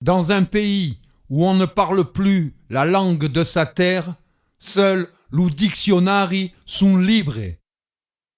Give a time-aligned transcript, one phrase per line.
[0.00, 0.98] Dans un pays
[1.28, 4.14] où on ne parle plus la langue de sa terre,
[4.58, 6.32] seuls les dictionnaires
[6.64, 7.54] sont libres.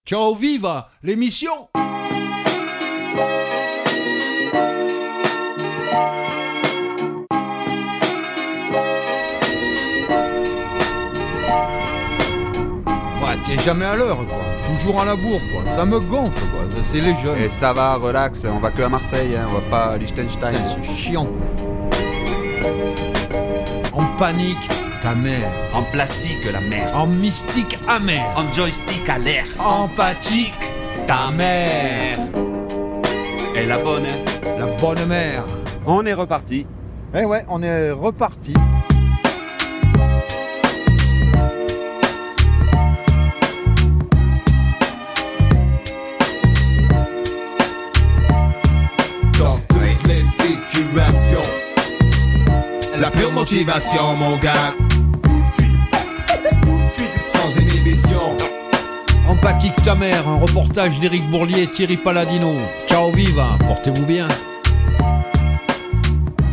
[0.05, 1.69] Ciao viva l'émission
[13.45, 14.45] t'es jamais à l'heure, quoi.
[14.67, 15.67] Toujours à la bourre, quoi.
[15.73, 16.62] Ça me gonfle, quoi.
[16.85, 17.39] C'est les jeunes.
[17.39, 20.55] Et ça va, relax, on va que à Marseille, hein, on va pas à Liechtenstein.
[20.69, 21.29] C'est chiant.
[23.93, 24.69] En panique,
[25.03, 25.51] ta mère.
[25.75, 26.97] En plastique, la mer.
[26.97, 28.35] En mystique amère.
[28.37, 29.45] En joystick à l'air.
[29.59, 30.59] Empathique,
[31.07, 32.19] ta mère.
[33.55, 34.07] Et la bonne.
[34.59, 35.45] La bonne mère.
[35.87, 36.67] On est reparti.
[37.15, 38.55] Eh ouais, on est reparti.
[52.99, 54.75] La pure motivation, mon gars.
[57.27, 58.37] Sans inhibition.
[59.29, 62.55] Empathique ta mère, un reportage d'Éric Bourlier et Thierry Paladino.
[62.87, 64.29] Ciao viva, portez-vous bien.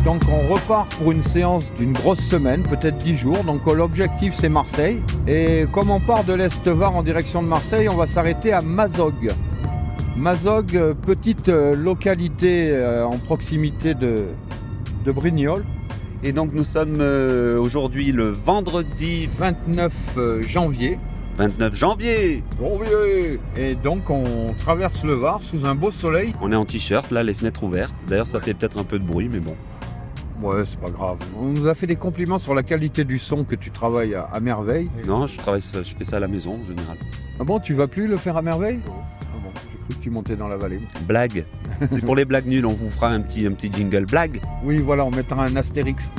[0.04, 3.44] Donc on repart pour une séance d'une grosse semaine, peut-être 10 jours.
[3.44, 5.02] Donc l'objectif c'est Marseille.
[5.28, 9.30] Et comme on part de l'Est-Var en direction de Marseille, on va s'arrêter à Mazog.
[10.20, 14.26] Mazog, euh, petite euh, localité euh, en proximité de,
[15.06, 15.64] de Brignoles.
[16.22, 17.00] Et donc nous sommes
[17.58, 20.98] aujourd'hui le vendredi 29 euh, janvier.
[21.38, 22.44] 29 janvier.
[22.60, 26.34] Janvier Et donc on traverse le Var sous un beau soleil.
[26.42, 28.04] On est en t-shirt, là les fenêtres ouvertes.
[28.06, 29.56] D'ailleurs ça fait peut-être un peu de bruit, mais bon.
[30.42, 31.16] Ouais, c'est pas grave.
[31.40, 34.24] On nous a fait des compliments sur la qualité du son que tu travailles à,
[34.24, 34.90] à merveille.
[35.06, 36.98] Non, je travaille, je fais ça à la maison en général.
[37.38, 38.80] Ah bon, tu vas plus le faire à merveille?
[39.90, 40.80] Cru que tu montais dans la vallée.
[41.06, 41.44] Blague.
[41.90, 44.40] C'est pour les blagues nulles, on vous fera un petit, un petit jingle blague.
[44.64, 46.10] Oui, voilà, on mettra un astérix.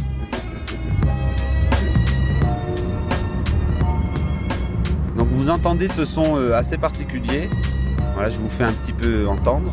[5.17, 7.49] Donc vous entendez ce son euh, assez particulier.
[8.13, 9.71] Voilà, je vous fais un petit peu entendre.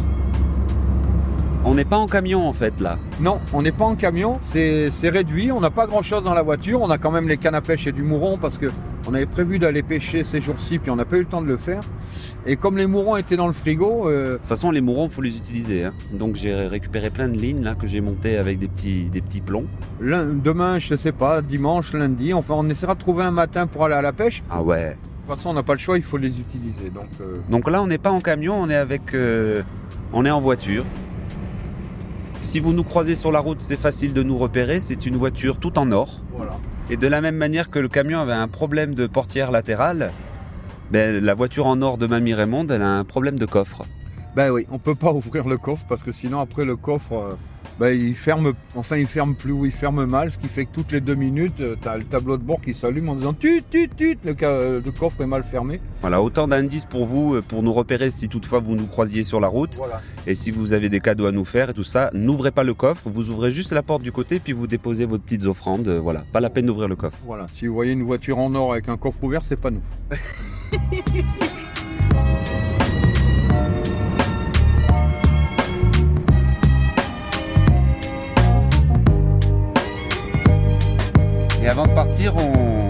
[1.65, 2.99] On n'est pas en camion en fait là.
[3.21, 6.33] Non, on n'est pas en camion, c'est c'est réduit, on n'a pas grand chose dans
[6.33, 8.67] la voiture, on a quand même les cannes à pêche et du mouron parce que
[9.09, 11.49] on avait prévu d'aller pêcher ces jours-ci puis on n'a pas eu le temps de
[11.49, 11.83] le faire.
[12.51, 15.21] Et comme les mourons étaient dans le frigo, euh, De toute façon, les mourons, faut
[15.21, 15.85] les utiliser.
[15.85, 15.93] hein.
[16.15, 19.43] Donc j'ai récupéré plein de lignes là que j'ai montées avec des petits, des petits
[19.43, 19.67] plombs.
[20.01, 23.97] demain, je sais pas, dimanche, lundi, enfin on essaiera de trouver un matin pour aller
[23.97, 24.43] à la pêche.
[24.51, 24.91] Ah ouais.
[24.93, 24.95] De
[25.27, 26.89] toute façon, on n'a pas le choix, il faut les utiliser.
[26.89, 29.61] Donc, euh, Donc là, on n'est pas en camion, on est avec, euh,
[30.15, 30.87] on est en voiture.
[32.41, 34.81] Si vous nous croisez sur la route, c'est facile de nous repérer.
[34.81, 36.21] C'est une voiture tout en or.
[36.35, 36.57] voilà.
[36.89, 40.13] Et de la même manière que le camion avait un problème de portière latérale,
[40.91, 43.85] ben, la voiture en or de Mamie Raymond, elle a un problème de coffre.
[44.35, 47.35] Ben oui, on peut pas ouvrir le coffre parce que sinon après le coffre, euh,
[47.79, 50.73] ben, il ferme, enfin il ferme plus ou il ferme mal, ce qui fait que
[50.73, 53.63] toutes les deux minutes, tu as le tableau de bord qui s'allume en disant tut
[53.71, 55.81] tut tut, le, ca- le coffre est mal fermé.
[56.01, 59.41] Voilà, autant d'indices pour vous, euh, pour nous repérer si toutefois vous nous croisiez sur
[59.41, 59.77] la route.
[59.77, 60.01] Voilà.
[60.27, 62.75] Et si vous avez des cadeaux à nous faire et tout ça, n'ouvrez pas le
[62.75, 65.89] coffre, vous ouvrez juste la porte du côté, puis vous déposez vos petites offrandes.
[65.89, 67.19] euh, Voilà, pas la peine d'ouvrir le coffre.
[67.27, 67.47] Voilà.
[67.53, 69.81] Si vous voyez une voiture en or avec un coffre ouvert, c'est pas nous.
[81.63, 82.87] Et avant de partir, on,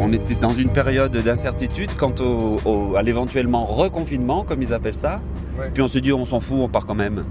[0.00, 4.94] on était dans une période d'incertitude quant au, au- à l'éventuellement reconfinement, comme ils appellent
[4.94, 5.20] ça.
[5.58, 5.70] Ouais.
[5.72, 7.24] Puis on se dit, on s'en fout, on part quand même.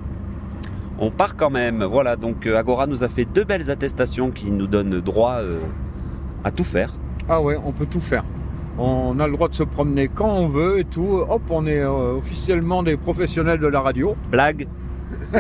[1.00, 1.84] On part quand même.
[1.84, 5.59] Voilà, donc euh, Agora nous a fait deux belles attestations qui nous donnent droit euh,
[6.44, 6.94] à tout faire.
[7.28, 8.23] Ah ouais, on peut tout faire.
[8.78, 11.19] On a le droit de se promener quand on veut et tout.
[11.28, 14.16] Hop, on est euh, officiellement des professionnels de la radio.
[14.31, 14.68] Blague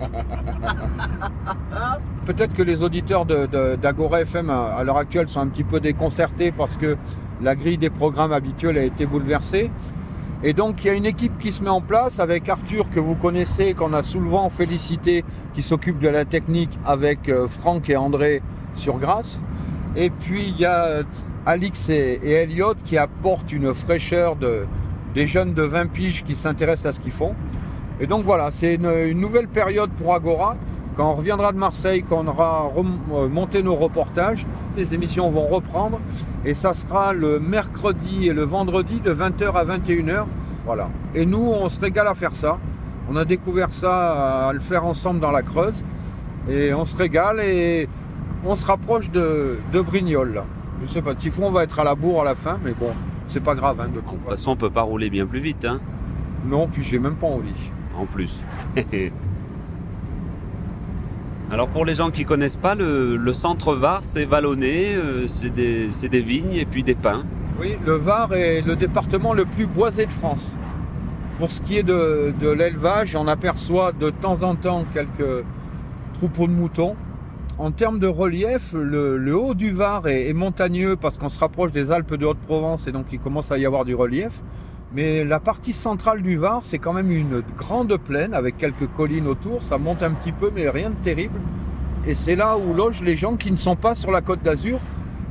[2.26, 6.76] Peut-être que les auditeurs d'Agora FM à, l'heure actuelle sont un petit peu déconcertés parce
[6.76, 6.96] que
[7.42, 9.70] la grille des programmes habituels a été bouleversée.
[10.42, 13.00] Et donc il y a une équipe qui se met en place avec Arthur que
[13.00, 15.24] vous connaissez, qu'on a souvent félicité,
[15.54, 18.40] qui s'occupe de la technique avec euh, Franck et André
[18.74, 19.40] sur Grasse.
[19.96, 21.02] Et puis il y a euh,
[21.44, 24.64] Alix et, Elliot qui apportent une fraîcheur de,
[25.14, 27.34] des jeunes de 20 piges qui s'intéressent à ce qu'ils font.
[28.00, 30.56] Et donc voilà, c'est une, une nouvelle période pour Agora.
[30.96, 35.46] Quand on reviendra de Marseille, quand on aura euh, monté nos reportages, les émissions vont
[35.46, 36.00] reprendre.
[36.44, 40.24] Et ça sera le mercredi et le vendredi de 20h à 21h.
[40.66, 40.88] Voilà.
[41.14, 42.58] Et nous, on se régale à faire ça.
[43.10, 45.84] On a découvert ça à le faire ensemble dans la Creuse.
[46.48, 47.88] Et on se régale et
[48.44, 50.34] on se rapproche de, de Brignoles.
[50.34, 50.44] là.
[50.82, 52.90] Je sais pas, Typhon va être à la bourre à la fin, mais bon,
[53.28, 53.78] c'est pas grave.
[53.80, 54.30] hein, de toute façon.
[54.30, 55.78] façon, on peut pas rouler bien plus vite, hein,
[56.46, 57.70] Non, puis j'ai même pas envie.
[58.06, 58.42] Plus.
[61.50, 66.20] Alors pour les gens qui connaissent pas, le, centre Var, c'est vallonné, euh, c'est des,
[66.20, 67.24] vignes et puis des pins.
[67.60, 70.56] Oui, le Var est le département le plus boisé de France.
[71.38, 75.44] Pour ce qui est de, l'élevage, on aperçoit de temps en temps quelques
[76.14, 76.94] troupeaux de moutons.
[77.58, 81.90] En termes de relief, le, haut du Var est montagneux parce qu'on se rapproche des
[81.90, 84.42] Alpes de Haute-Provence et donc il commence à y avoir du relief.
[84.92, 89.28] Mais la partie centrale du Var, c'est quand même une grande plaine avec quelques collines
[89.28, 89.62] autour.
[89.62, 91.38] Ça monte un petit peu, mais rien de terrible.
[92.06, 94.80] Et c'est là où logent les gens qui ne sont pas sur la côte d'Azur.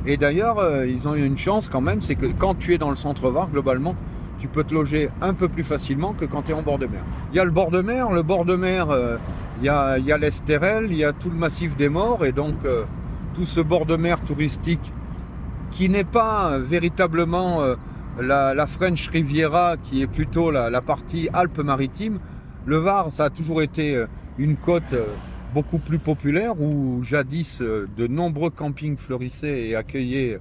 [0.06, 2.78] Et d'ailleurs, euh, ils ont eu une chance quand même, c'est que quand tu es
[2.78, 3.94] dans le centre Var, globalement,
[4.38, 6.86] tu peux te loger un peu plus facilement que quand tu es en bord de
[6.86, 7.02] mer.
[7.32, 9.18] Il y a le bord de mer, le bord de mer, euh,
[9.60, 12.84] il y a, l'Estérel, il y a tout le massif des morts, et donc euh,
[13.34, 14.90] tout ce bord de mer touristique
[15.70, 17.60] qui n'est pas véritablement
[18.18, 22.18] la, French Riviera, qui est plutôt la, partie Alpes-Maritimes.
[22.66, 24.06] Le Var, ça a toujours été euh,
[24.38, 25.06] une côte euh,
[25.54, 30.38] beaucoup plus populaire où jadis euh, de nombreux campings fleurissaient et accueillaient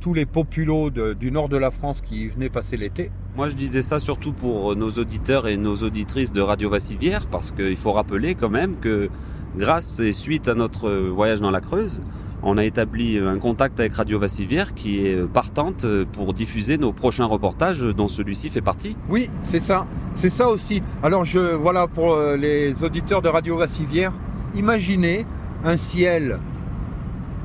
[0.00, 3.10] tous les populos du nord de la France qui venaient passer l'été.
[3.36, 7.50] Moi, je disais ça surtout pour nos auditeurs et nos auditrices de Radio Vassivière, parce
[7.50, 9.08] qu'il faut rappeler quand même que
[9.56, 12.02] grâce et suite à notre voyage dans la Creuse,
[12.44, 17.24] on a établi un contact avec Radio Vassivière qui est partante pour diffuser nos prochains
[17.24, 18.96] reportages, dont celui-ci fait partie.
[19.08, 19.86] Oui, c'est ça.
[20.14, 20.82] C'est ça aussi.
[21.02, 24.12] Alors, je, voilà, pour euh, les auditeurs de Radio Vassivière,
[24.54, 25.24] imaginez
[25.64, 26.38] un ciel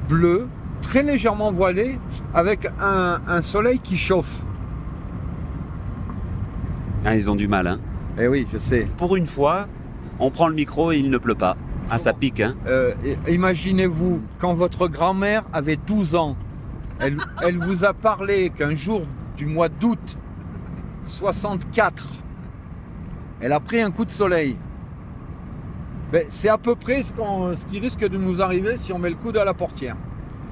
[0.09, 0.47] bleu,
[0.81, 1.97] très légèrement voilé,
[2.33, 4.41] avec un, un soleil qui chauffe.
[7.05, 7.79] Ah, ils ont du mal, hein.
[8.19, 8.85] Eh oui, je sais.
[8.97, 9.67] Pour une fois,
[10.19, 11.55] on prend le micro et il ne pleut pas.
[11.91, 12.55] Ah, ça pique, hein.
[12.67, 12.93] Euh,
[13.27, 16.35] imaginez-vous, quand votre grand-mère avait 12 ans,
[16.99, 19.01] elle, elle vous a parlé qu'un jour
[19.35, 20.17] du mois d'août
[21.05, 22.07] 64,
[23.41, 24.55] elle a pris un coup de soleil.
[26.11, 29.15] Ben, c'est à peu près ce, qui risque de nous arriver si on met le
[29.15, 29.95] coude à la portière.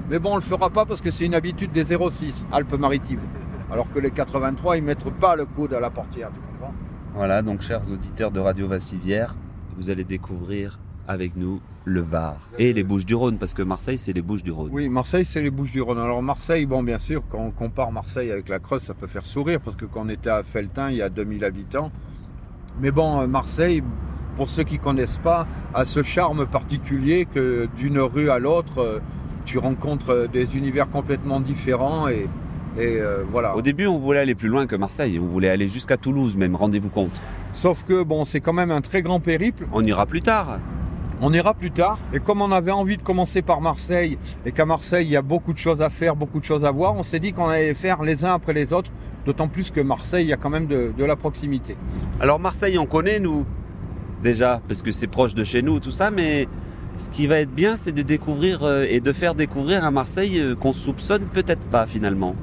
[0.08, 3.20] Mais bon, on le fera pas parce que c'est une habitude des 06 Alpes-Maritimes.
[3.70, 6.74] Alors que les 83, ils mettent pas le coude à la portière, tu comprends?
[7.14, 9.34] Voilà, donc chers auditeurs de Radio Vassivière,
[9.76, 14.22] vous allez découvrir avec nous le Var et les Bouches-du-Rhône, parce que Marseille, c'est les
[14.22, 14.68] Bouches-du-Rhône.
[14.72, 15.98] Oui, Marseille, c'est les Bouches du Rhône.
[15.98, 19.26] Alors Marseille, bon, bien sûr, quand on compare Marseille avec la Creuse, ça peut faire
[19.26, 21.90] sourire, parce que quand on était à Felletin, il y a 2000 habitants.
[22.80, 23.82] Mais bon, euh, Marseille,
[24.36, 29.00] pour ceux qui connaissent pas, a ce charme particulier que d'une rue à l'autre, euh,
[29.46, 32.28] tu rencontres euh, des univers complètement différents et,
[32.78, 33.56] et euh, voilà.
[33.56, 36.54] Au début, on voulait aller plus loin que Marseille, on voulait aller jusqu'à Toulouse même,
[36.54, 37.20] rendez-vous compte.
[37.52, 39.66] Sauf que bon, c'est quand même un très grand périple.
[39.72, 40.58] On ira plus tard.
[41.20, 41.98] On ira plus tard.
[42.12, 45.22] Et comme on avait envie de commencer par Marseille, et qu'à Marseille, il y a
[45.22, 47.68] beaucoup de choses à faire, beaucoup de choses à voir, on s'est dit qu'on allait
[47.68, 48.90] les faire les uns après les autres.
[49.26, 51.76] D'autant plus que Marseille, il y a quand même de, de la proximité.
[52.20, 53.44] Alors Marseille, on connaît nous
[54.22, 56.48] déjà, parce que c'est proche de chez nous, tout ça, mais
[56.96, 60.40] ce qui va être bien, c'est de découvrir euh, et de faire découvrir à Marseille
[60.40, 62.34] euh, qu'on soupçonne peut-être pas finalement.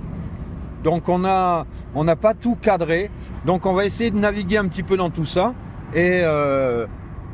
[0.83, 3.09] Donc on a, on n'a pas tout cadré.
[3.45, 5.53] Donc on va essayer de naviguer un petit peu dans tout ça
[5.93, 6.85] et euh,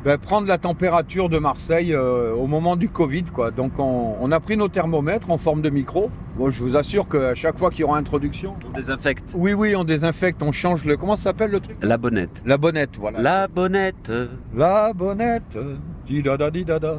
[0.04, 3.24] ben, prendre la température de Marseille euh, au moment du Covid.
[3.24, 3.50] Quoi.
[3.50, 6.10] Donc on, on a pris nos thermomètres en forme de micro.
[6.36, 9.34] Bon, je vous assure qu'à chaque fois qu'il y aura introduction, On désinfecte.
[9.36, 10.96] oui, oui, on désinfecte, on change le.
[10.96, 11.76] Comment ça s'appelle le truc?
[11.82, 12.42] La bonnette.
[12.46, 13.20] La bonnette, voilà.
[13.20, 14.10] La bonnette.
[14.54, 15.58] La bonnette.
[16.06, 16.96] Di da da di da da.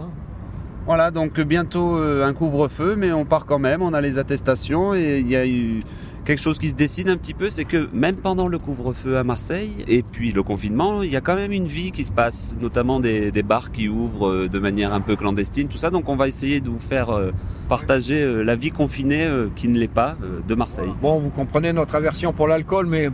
[0.85, 4.93] Voilà, donc bientôt euh, un couvre-feu, mais on part quand même, on a les attestations
[4.93, 5.79] et il y a eu
[6.25, 9.23] quelque chose qui se dessine un petit peu, c'est que même pendant le couvre-feu à
[9.23, 12.57] Marseille et puis le confinement, il y a quand même une vie qui se passe,
[12.61, 15.89] notamment des, des bars qui ouvrent euh, de manière un peu clandestine, tout ça.
[15.89, 17.31] Donc on va essayer de vous faire euh,
[17.69, 20.91] partager euh, la vie confinée qui ne l'est pas de Marseille.
[21.01, 23.09] Bon, vous comprenez notre aversion pour l'alcool, mais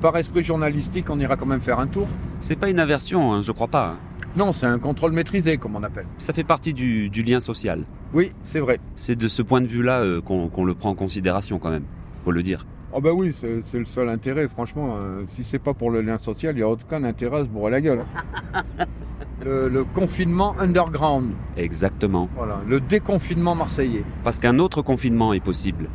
[0.00, 2.06] par esprit journalistique, on ira quand même faire un tour.
[2.40, 3.96] C'est pas une aversion, hein, je crois pas.
[4.36, 6.06] Non, c'est un contrôle maîtrisé, comme on appelle.
[6.18, 7.84] Ça fait partie du, du lien social.
[8.12, 8.80] Oui, c'est vrai.
[8.96, 11.84] C'est de ce point de vue-là euh, qu'on qu'on le prend en considération quand même,
[12.24, 12.66] faut le dire.
[12.92, 14.96] Oh ben oui, c'est c'est le seul intérêt, franchement.
[14.96, 17.48] euh, si c'est pas pour le lien social, il n'y a aucun intérêt à se
[17.48, 18.04] bourrer la gueule.
[19.44, 22.28] le, le confinement underground, Exactement.
[22.36, 24.04] voilà, le déconfinement marseillais.
[24.22, 25.88] Parce qu'un autre confinement est possible.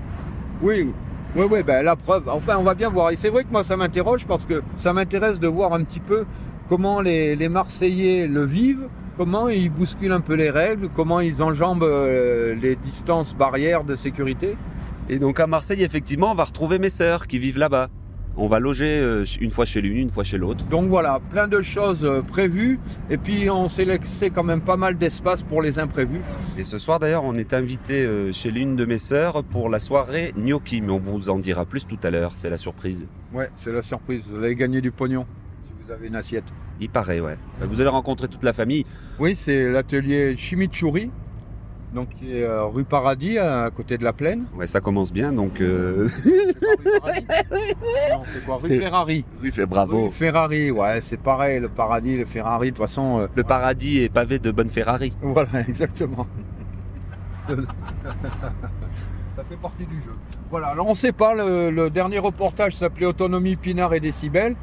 [0.62, 0.92] Oui,
[1.36, 2.28] oui, oui, ben la preuve.
[2.30, 3.12] Enfin, on va bien voir.
[3.12, 6.02] Et c'est vrai que moi, ça m'interroge parce que ça m'intéresse de voir un petit
[6.02, 6.26] peu
[6.68, 11.42] comment les, les Marseillais le vivent, comment ils bousculent un peu les règles, comment ils
[11.42, 14.56] enjambent euh, les distances barrières de sécurité.
[15.12, 17.89] Et donc à Marseille, effectivement, on va retrouver mes sœurs qui vivent là-bas.
[18.38, 20.63] On va loger euh, une fois chez l'une, une fois chez l'autre.
[20.66, 22.80] Donc voilà, plein de choses euh, prévues.
[23.10, 26.22] Et puis, on s'est laissé quand même pas mal d'espace pour les imprévus.
[26.58, 29.80] Et ce soir d'ailleurs, on est invité euh, chez l'une de mes sœurs pour la
[29.80, 33.08] soirée gnocchi, mais on vous en dira plus tout à l'heure, c'est la surprise.
[33.34, 34.24] Ouais, c'est la surprise.
[34.30, 35.25] Vous allez gagner du pognon.
[35.66, 36.46] Si vous vous avez une assiette.
[36.80, 37.38] Il paraît, ouais.
[37.62, 38.86] Vous allez rencontrer toute la famille.
[39.18, 41.10] Oui, c'est l'atelier Chimichurri,
[41.93, 44.46] donc qui est euh, rue Paradis, à côté de la plaine.
[44.55, 46.53] Ouais, ça commence bien, donc euh, C'est rue
[48.46, 49.25] quoi Rue Ferrari.
[49.41, 50.05] oui, fait bravo.
[50.05, 53.19] Rue Ferrari, ouais, c'est pareil, le Paradis, le Ferrari, de toute façon.
[53.22, 55.13] euh, Le paradis est pavé de bonnes Ferrari.
[55.22, 56.27] Voilà, exactement.
[57.50, 60.13] Ça fait partie du jeu.
[60.51, 64.55] Voilà, alors on sait pas, le, le dernier reportage s'appelait Autonomie, Pinard et Décibel.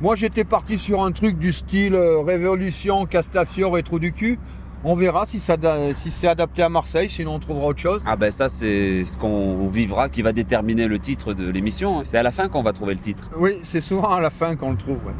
[0.00, 4.38] Moi j'étais parti sur un truc du style euh, Révolution, Castafiore et Trou du cul.
[4.82, 8.02] On verra si, ça, da- si c'est adapté à Marseille, sinon on trouvera autre chose.
[8.06, 12.00] Ah ben ça, c'est ce qu'on vivra qui va déterminer le titre de l'émission.
[12.04, 13.28] C'est à la fin qu'on va trouver le titre.
[13.36, 15.04] Oui, c'est souvent à la fin qu'on le trouve.
[15.06, 15.12] ouais.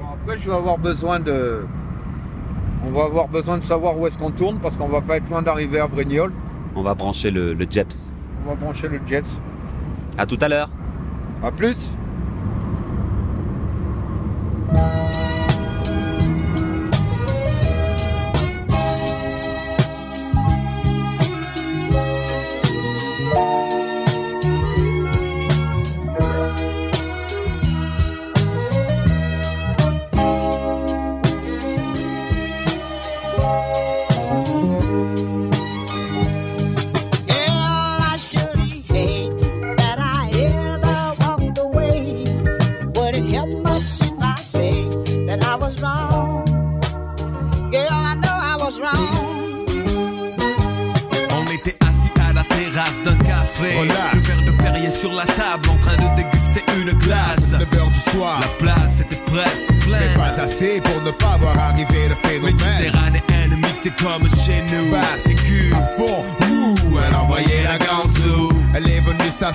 [0.00, 1.60] Bon, après, je vais avoir besoin de.
[2.84, 5.28] On va avoir besoin de savoir où est-ce qu'on tourne parce qu'on va pas être
[5.30, 6.32] loin d'arriver à Brignoles.
[6.74, 8.12] On va brancher le, le Jeps.
[8.44, 9.22] On va brancher le Jets.
[10.18, 10.70] À tout à l'heure.
[11.44, 11.94] A plus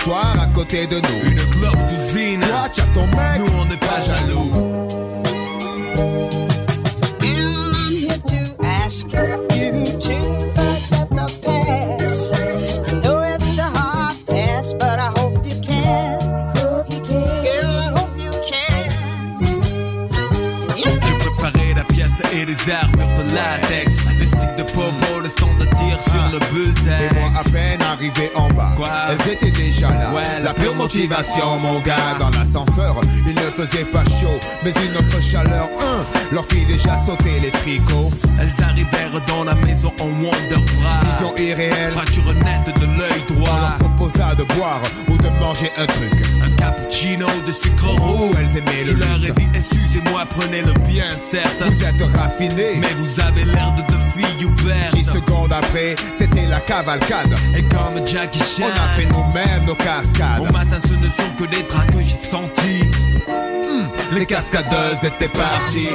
[0.05, 1.04] s'asseoir à côté de
[52.39, 54.94] Mais vous avez l'air de deux filles ouvertes.
[54.96, 58.70] 10 secondes après C'était la cavalcade Et comme Jackie On Chan.
[58.70, 62.18] a fait nous-mêmes nos cascades Au matin, ce ne sont que des draps que j'ai
[62.18, 62.84] sentis.
[64.12, 65.89] Les cascadeuses étaient parties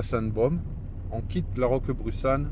[0.00, 0.60] Sandbaume.
[1.10, 2.48] On quitte la Roquebrussanne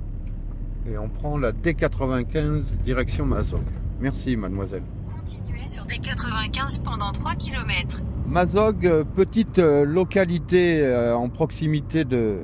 [0.86, 3.62] et on prend la D95 direction Mazog.
[4.00, 4.82] Merci mademoiselle.
[5.16, 8.02] Continuez sur des 95 pendant 3 km.
[8.26, 12.40] Mazog, euh, petite euh, localité euh, en proximité de,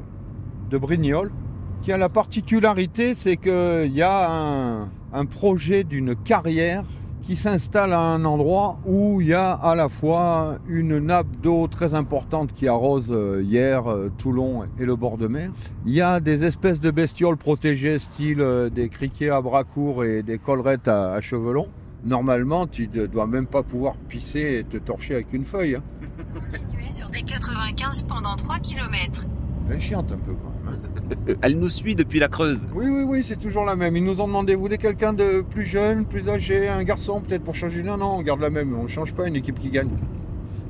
[0.71, 1.31] de Brignoles,
[1.83, 6.85] qui a la particularité, c'est qu'il y a un, un projet d'une carrière
[7.27, 11.67] qui s'installe à un endroit où il y a à la fois une nappe d'eau
[11.67, 15.51] très importante qui arrose euh, hier euh, Toulon et le bord de mer.
[15.87, 20.05] Il y a des espèces de bestioles protégées, style euh, des criquets à bras courts
[20.05, 21.69] et des collerettes à, à cheveux longs.
[22.05, 25.75] Normalement, tu ne dois même pas pouvoir pisser et te torcher avec une feuille.
[25.75, 25.83] hein.
[26.33, 29.27] Continuez sur des 95 pendant 3 km.
[29.69, 30.56] Elle est chiante un peu quand même.
[31.43, 32.67] Elle nous suit depuis la Creuse.
[32.75, 33.97] Oui, oui, oui, c'est toujours la même.
[33.97, 37.43] Ils nous ont demandé, vous voulez quelqu'un de plus jeune, plus âgé, un garçon peut-être
[37.43, 37.83] pour changer?
[37.83, 38.77] Non, non, on garde la même.
[38.79, 39.91] On ne change pas une équipe qui gagne.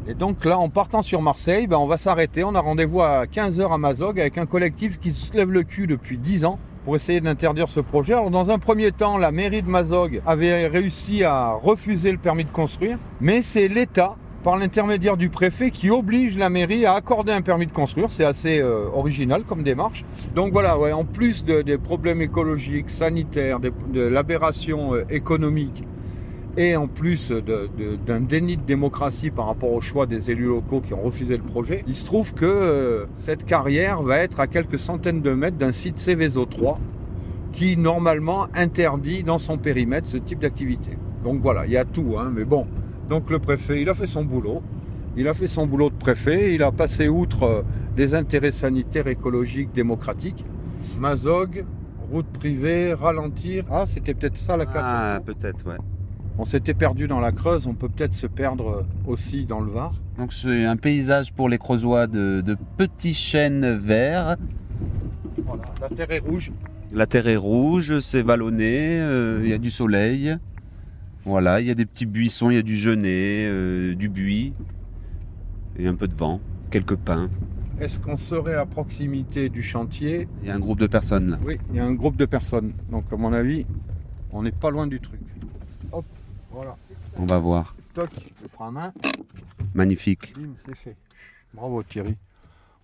[0.08, 2.44] Et donc là, en partant sur Marseille, ben, on va s'arrêter.
[2.44, 5.86] On a rendez-vous à 15h à Mazog avec un collectif qui se lève le cul
[5.86, 8.12] depuis 10 ans pour essayer d'interdire ce projet.
[8.12, 12.44] Alors dans un premier temps, la mairie de Mazog avait réussi à refuser le permis
[12.44, 14.14] de construire, mais c'est l'État
[14.46, 18.12] par l'intermédiaire du préfet qui oblige la mairie à accorder un permis de construire.
[18.12, 20.04] C'est assez euh, original comme démarche.
[20.36, 25.82] Donc voilà, en plus de- des problèmes écologiques, sanitaires, des- de l'aberration euh, économique
[26.56, 27.42] et en plus de-
[27.76, 31.36] de- d'un déni de démocratie par rapport au choix des élus locaux qui ont refusé
[31.36, 35.32] le projet, il se trouve que euh, cette carrière va être à quelques centaines de
[35.34, 36.78] mètres d'un site Céveso 3
[37.52, 40.90] qui normalement interdit dans son périmètre ce type d'activité.
[41.24, 42.64] Donc voilà, il y a tout, hein, mais bon.
[43.08, 44.62] Donc le préfet, il a fait son boulot.
[45.16, 47.62] Il a fait son boulot de préfet, il a passé outre euh,
[47.96, 50.44] les intérêts sanitaires, écologiques, démocratiques.
[50.98, 51.64] Mazog,
[52.12, 53.64] route privée, ralentir.
[53.70, 54.84] Ah, c'était peut-être ça la casse.
[54.84, 55.78] Ah, peut-être, ouais.
[56.38, 59.70] On s'était perdu dans la Creuse, on peut peut-être se perdre euh, aussi dans le
[59.70, 59.94] Var.
[60.18, 64.36] Donc c'est un paysage pour les Creusois de, de petits chênes verts.
[65.46, 66.52] Voilà, la terre est rouge.
[66.92, 70.36] La terre est rouge, c'est vallonné, euh, il y a du soleil.
[71.26, 74.52] Voilà, il y a des petits buissons, il y a du genêt, euh, du buis
[75.76, 76.40] et un peu de vent,
[76.70, 77.28] quelques pins.
[77.80, 80.28] Est-ce qu'on serait à proximité du chantier?
[80.42, 81.38] Il y a un groupe de personnes là.
[81.44, 82.72] Oui, il y a un groupe de personnes.
[82.90, 83.66] Donc à mon avis,
[84.30, 85.20] on n'est pas loin du truc.
[85.90, 86.04] Hop,
[86.52, 86.76] voilà.
[87.18, 87.74] On va voir.
[87.92, 88.08] Toc,
[88.42, 88.92] le frein à main,
[89.74, 90.32] Magnifique.
[90.38, 90.96] bim, c'est fait.
[91.52, 92.14] Bravo Thierry.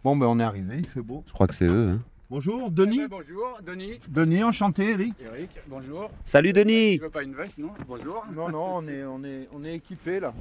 [0.03, 1.23] Bon ben on est arrivé, il fait beau.
[1.29, 1.91] Je crois que c'est eux.
[1.93, 1.99] hein.
[2.33, 3.07] Bonjour Denis.
[3.11, 4.01] bonjour, Denis.
[4.09, 5.13] Denis, enchanté Eric.
[5.23, 6.11] Eric, bonjour.
[6.25, 8.25] Salut Denis Tu veux pas une veste, non Bonjour.
[8.35, 10.33] Non, non, on est, on est, on est équipé là.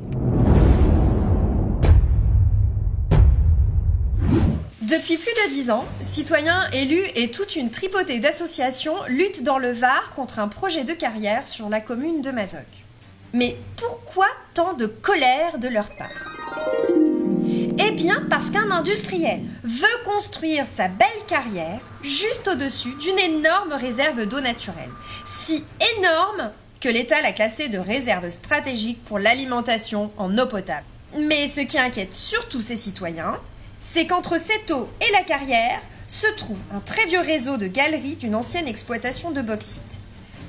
[4.83, 9.73] Depuis plus de dix ans, citoyens, élus et toute une tripotée d'associations luttent dans le
[9.73, 12.61] Var contre un projet de carrière sur la commune de Mazoc.
[13.33, 16.07] Mais pourquoi tant de colère de leur part?
[16.87, 16.90] Eh
[18.01, 24.41] bien parce qu'un industriel veut construire sa belle carrière juste au-dessus d'une énorme réserve d'eau
[24.41, 24.89] naturelle.
[25.25, 25.63] Si
[25.97, 30.85] énorme que l'État l'a classée de réserve stratégique pour l'alimentation en eau potable.
[31.19, 33.37] Mais ce qui inquiète surtout ces citoyens,
[33.79, 38.15] c'est qu'entre cette eau et la carrière se trouve un très vieux réseau de galeries
[38.15, 39.99] d'une ancienne exploitation de bauxite.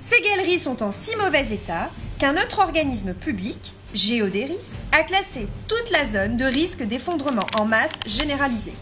[0.00, 5.90] Ces galeries sont en si mauvais état qu'un autre organisme public, Géodéris, a classé toute
[5.90, 8.72] la zone de risque d'effondrement en masse généralisé.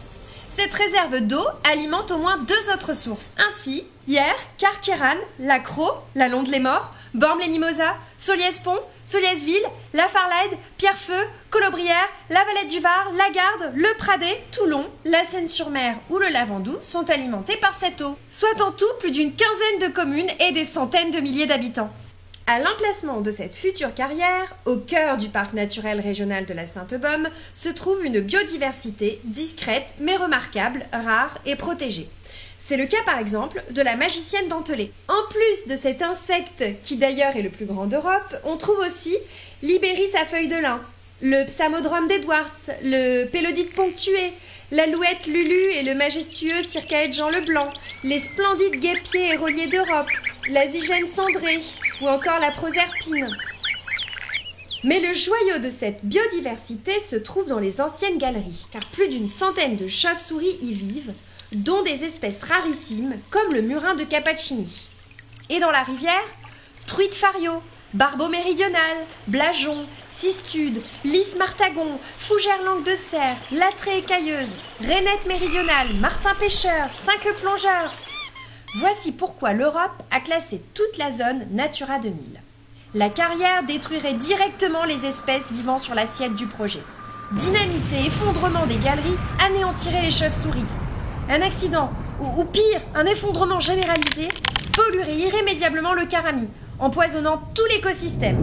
[0.56, 3.34] Cette réserve d'eau alimente au moins deux autres sources.
[3.48, 12.70] Ainsi, hier, Carqueran, Lacro, la Londe-les-Morts, Bormes-les-Mimosas, Soliès-Pont, Soliès-Ville, La Farlade, Pierrefeu, Colobrières, La Valette
[12.70, 17.74] du Var, La Garde, Le Pradet, Toulon, La Seine-sur-Mer ou le Lavandou sont alimentés par
[17.78, 21.46] cette eau, soit en tout plus d'une quinzaine de communes et des centaines de milliers
[21.46, 21.90] d'habitants.
[22.52, 27.28] À l'emplacement de cette future carrière, au cœur du parc naturel régional de la Sainte-Baume,
[27.54, 32.08] se trouve une biodiversité discrète mais remarquable, rare et protégée.
[32.58, 34.90] C'est le cas par exemple de la magicienne dentelée.
[35.06, 39.16] En plus de cet insecte, qui d'ailleurs est le plus grand d'Europe, on trouve aussi
[39.62, 40.80] l'Ibéris à feuilles de lin,
[41.22, 42.50] le Psamodrome d'Edwards,
[42.82, 44.32] le Pélodite ponctué,
[44.72, 50.08] l'alouette Lulu et le majestueux Circaète Jean Leblanc, les splendides guépiers éroliers d'Europe,
[50.50, 50.66] la
[51.06, 51.60] cendrée
[52.00, 53.36] ou encore la proserpine.
[54.82, 59.28] Mais le joyau de cette biodiversité se trouve dans les anciennes galeries, car plus d'une
[59.28, 61.12] centaine de chauves-souris y vivent,
[61.52, 64.88] dont des espèces rarissimes comme le murin de Cappuccini.
[65.50, 66.24] Et dans la rivière,
[66.86, 75.26] truite fario, barbeau méridional, blajon, cistude, lys martagon, fougère langue de cerf, latrée écailleuse, rainette
[75.26, 77.94] méridionale, martin pêcheur, cinq plongeur.
[78.76, 82.14] Voici pourquoi l'Europe a classé toute la zone Natura 2000.
[82.94, 86.82] La carrière détruirait directement les espèces vivant sur l'assiette du projet.
[87.32, 90.62] Dynamité, effondrement des galeries anéantirait les chauves-souris.
[91.28, 94.28] Un accident, ou, ou pire, un effondrement généralisé,
[94.72, 96.46] polluerait irrémédiablement le carami,
[96.78, 98.38] empoisonnant tout l'écosystème.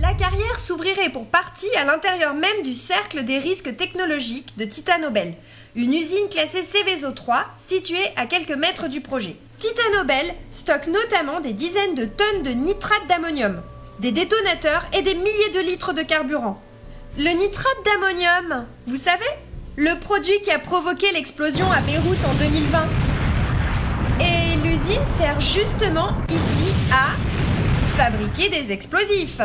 [0.00, 5.34] La carrière s'ouvrirait pour partie à l'intérieur même du cercle des risques technologiques de Titanobel,
[5.76, 9.36] une usine classée Céveso 3 située à quelques mètres du projet.
[9.58, 13.62] Titanobel stocke notamment des dizaines de tonnes de nitrate d'ammonium,
[14.00, 16.60] des détonateurs et des milliers de litres de carburant.
[17.16, 19.24] Le nitrate d'ammonium, vous savez?
[19.76, 22.88] Le produit qui a provoqué l'explosion à Beyrouth en 2020.
[24.20, 27.16] Et l'usine sert justement ici à
[27.96, 29.40] fabriquer des explosifs.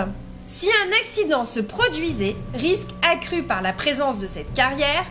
[0.47, 5.05] Si un accident se produisait, risque accru par la présence de cette carrière,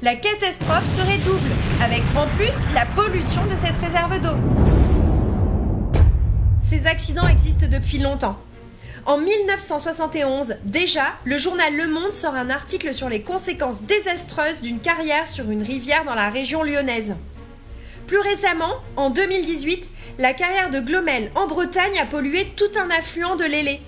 [0.00, 1.50] la catastrophe serait double,
[1.82, 4.36] avec en plus la pollution de cette réserve d'eau.
[6.62, 8.38] Ces accidents existent depuis longtemps.
[9.06, 14.80] En 1971, déjà, le journal Le Monde sort un article sur les conséquences désastreuses d'une
[14.80, 17.16] carrière sur une rivière dans la région lyonnaise.
[18.06, 23.36] Plus récemment, en 2018, la carrière de Glomel en Bretagne a pollué tout un affluent
[23.36, 23.80] de l'Élé.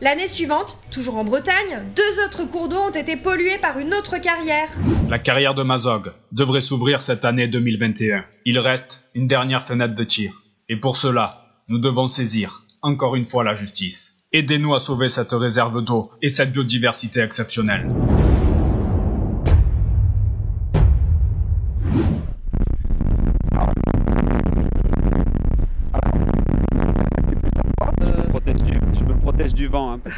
[0.00, 4.18] L'année suivante, toujours en Bretagne, deux autres cours d'eau ont été pollués par une autre
[4.18, 4.68] carrière.
[5.08, 8.24] La carrière de Mazog devrait s'ouvrir cette année 2021.
[8.44, 10.42] Il reste une dernière fenêtre de tir.
[10.68, 14.16] Et pour cela, nous devons saisir, encore une fois, la justice.
[14.32, 17.88] Aidez-nous à sauver cette réserve d'eau et cette biodiversité exceptionnelle.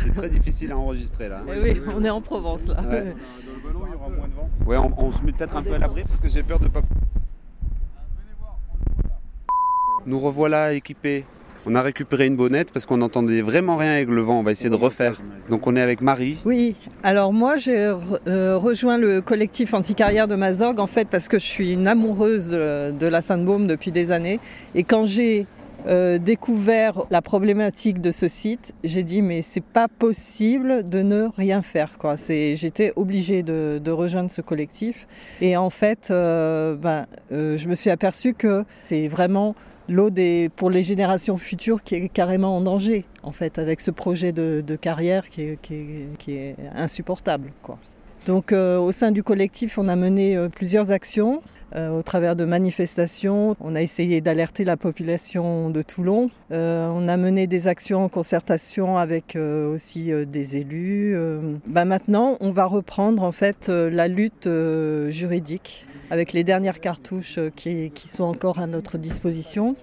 [0.05, 1.43] C'est très difficile à enregistrer là.
[1.47, 2.77] Oui, on est en Provence là.
[2.89, 3.15] Ouais.
[4.67, 6.69] Ouais, on, on se met peut-être un peu à l'abri parce que j'ai peur de
[6.69, 6.81] pas.
[10.07, 11.25] Nous revoilà équipés.
[11.69, 14.39] On a récupéré une bonnette parce qu'on n'entendait vraiment rien avec le vent.
[14.39, 15.21] On va essayer de refaire.
[15.49, 16.39] Donc on est avec Marie.
[16.45, 21.27] Oui, alors moi j'ai re- euh, rejoint le collectif anticarrière de Mazorgue en fait parce
[21.27, 24.39] que je suis une amoureuse de, de la Sainte-Baume depuis des années.
[24.77, 25.47] Et quand j'ai
[25.87, 31.29] euh, découvert la problématique de ce site, j'ai dit mais c'est pas possible de ne
[31.37, 31.97] rien faire.
[32.29, 35.07] J'étais obligée de, rejoindre ce collectif.
[35.41, 39.55] Et en fait, euh, ben, euh, je me suis aperçue que c'est vraiment
[39.89, 40.11] l'eau
[40.57, 44.77] pour les générations futures qui est carrément en danger, en fait, avec ce projet de,
[44.77, 47.53] carrière qui est, qui est- insupportable.
[47.63, 47.79] Quoi.
[48.27, 51.43] Donc, au sein du collectif, on a mené plusieurs actions.
[51.75, 56.31] Euh, au travers de manifestations, on a essayé d'alerter la population de Toulon.
[56.53, 61.17] Euh, on a mené des actions en concertation avec euh, aussi des élus.
[61.67, 64.49] Bah maintenant, on va reprendre en fait la lutte
[65.09, 69.77] juridique avec les dernières cartouches qui sont encore à notre disposition.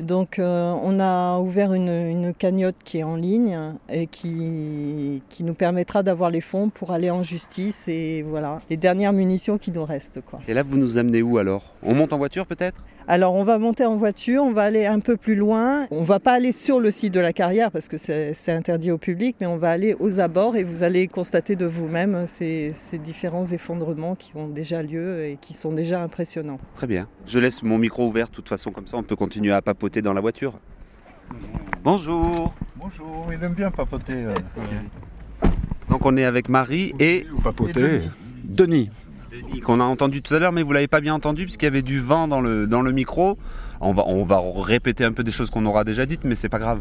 [0.00, 3.58] Donc euh, on a ouvert une, une cagnotte qui est en ligne
[3.88, 8.76] et qui, qui nous permettra d'avoir les fonds pour aller en justice et voilà, les
[8.76, 10.20] dernières munitions qui nous restent.
[10.24, 10.40] Quoi.
[10.48, 11.74] Et là, vous nous amenez où alors?
[11.82, 12.82] On monte en voiture peut-être?
[13.08, 15.86] Alors on va monter en voiture, on va aller un peu plus loin.
[15.90, 18.98] On va pas aller sur le site de la carrière parce que c'est interdit au
[18.98, 22.98] public, mais on va aller aux abords et vous allez constater de vous-même ces, ces
[22.98, 26.58] différents effondrements qui ont déjà lieu et qui sont déjà impressionnants.
[26.74, 27.08] Très bien.
[27.26, 29.89] Je laisse mon micro ouvert de toute façon, comme ça on peut continuer à papoter
[29.98, 30.54] dans la voiture.
[31.82, 32.54] Bonjour.
[32.76, 34.12] Bonjour, il aime bien papoter.
[34.14, 34.34] euh.
[35.88, 38.02] Donc on est avec Marie et Ou papoter.
[38.44, 38.88] Denis.
[39.30, 41.68] Denis, qu'on a entendu tout à l'heure, mais vous l'avez pas bien entendu puisqu'il y
[41.68, 43.36] avait du vent dans le, dans le micro.
[43.80, 46.48] On va, on va répéter un peu des choses qu'on aura déjà dites, mais c'est
[46.48, 46.80] pas grave.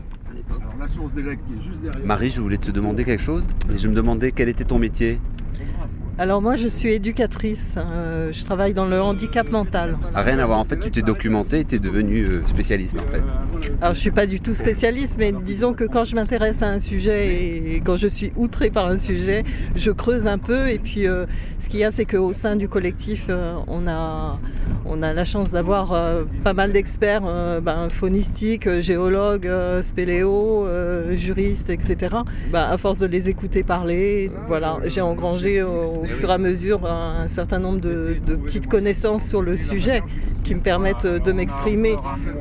[0.50, 2.06] Alors la source d'élect qui est juste derrière.
[2.06, 3.48] Marie, je voulais te demander quelque chose.
[3.74, 5.20] Et je me demandais quel était ton métier.
[6.20, 9.98] Alors moi je suis éducatrice, euh, je travaille dans le handicap mental.
[10.14, 10.60] Ah, rien à voir.
[10.60, 13.24] En fait, tu t'es documenté et tu es devenu euh, spécialiste en fait.
[13.82, 16.80] Alors je suis pas du tout spécialiste, mais disons que quand je m'intéresse à un
[16.80, 19.46] sujet et quand je suis outrée par un sujet,
[19.78, 20.68] je creuse un peu.
[20.68, 21.26] Et puis euh,
[21.58, 24.38] ce qu'il y a, c'est qu'au sein du collectif, euh, on a
[24.86, 25.94] on a la chance d'avoir
[26.44, 27.22] pas mal d'experts,
[27.62, 29.48] ben, phonistiques, géologues,
[29.84, 32.18] spéléo, euh, juristes, etc.
[32.52, 36.86] Ben, à force de les écouter parler, voilà, j'ai engrangé au fur et à mesure
[36.86, 40.02] un, un certain nombre de, de petites connaissances sur le sujet
[40.44, 41.96] qui me permettent euh, de m'exprimer.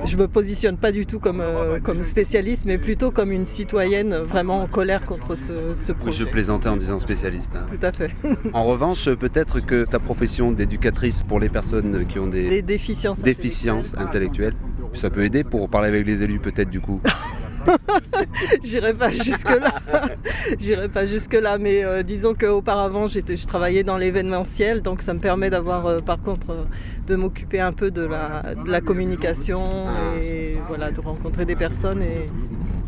[0.05, 4.15] Je me positionne pas du tout comme, euh, comme spécialiste, mais plutôt comme une citoyenne
[4.17, 6.25] vraiment en colère contre ce, projet.
[6.25, 7.53] je plaisantais en disant spécialiste.
[7.57, 7.67] hein.
[7.69, 8.11] Tout à fait.
[8.53, 13.21] En revanche, peut-être que ta profession d'éducatrice pour les personnes qui ont des, Des déficiences.
[13.21, 14.55] déficiences intellectuelles,
[14.95, 17.01] ça peut aider pour parler avec les élus peut-être du coup.
[18.63, 19.75] J'irai pas jusque là.
[20.59, 25.15] J'irai pas jusque là, mais euh, disons qu'auparavant j'étais, je travaillais dans l'événementiel, donc ça
[25.15, 26.65] me permet d'avoir, euh, par contre, euh,
[27.07, 29.87] de m'occuper un peu de la, de la communication
[30.21, 32.03] et voilà, de rencontrer des personnes.
[32.03, 32.29] Et...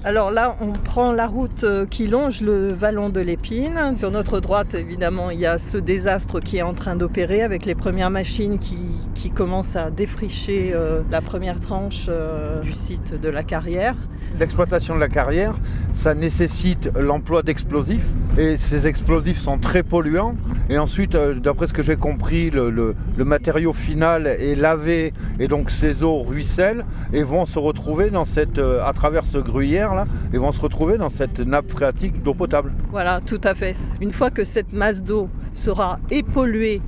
[0.03, 3.95] Alors là, on prend la route euh, qui longe le vallon de l'Épine.
[3.95, 7.66] Sur notre droite, évidemment, il y a ce désastre qui est en train d'opérer avec
[7.66, 8.79] les premières machines qui,
[9.14, 13.95] qui commencent à défricher euh, la première tranche euh, du site de la carrière.
[14.38, 15.55] L'exploitation de la carrière,
[15.93, 18.07] ça nécessite l'emploi d'explosifs
[18.38, 20.35] et ces explosifs sont très polluants.
[20.71, 25.71] Et ensuite, euh, d'après ce que j'ai compris, le, matériau final est lavé et donc
[25.71, 30.07] ces eaux ruissellent et vont se retrouver dans cette, euh, à travers ce gruyère là,
[30.33, 32.73] et vont se retrouver dans cette nappe phréatique d'eau potable.
[32.90, 33.75] Voilà, tout à fait.
[34.01, 36.81] Une fois que cette masse d'eau sera épolluée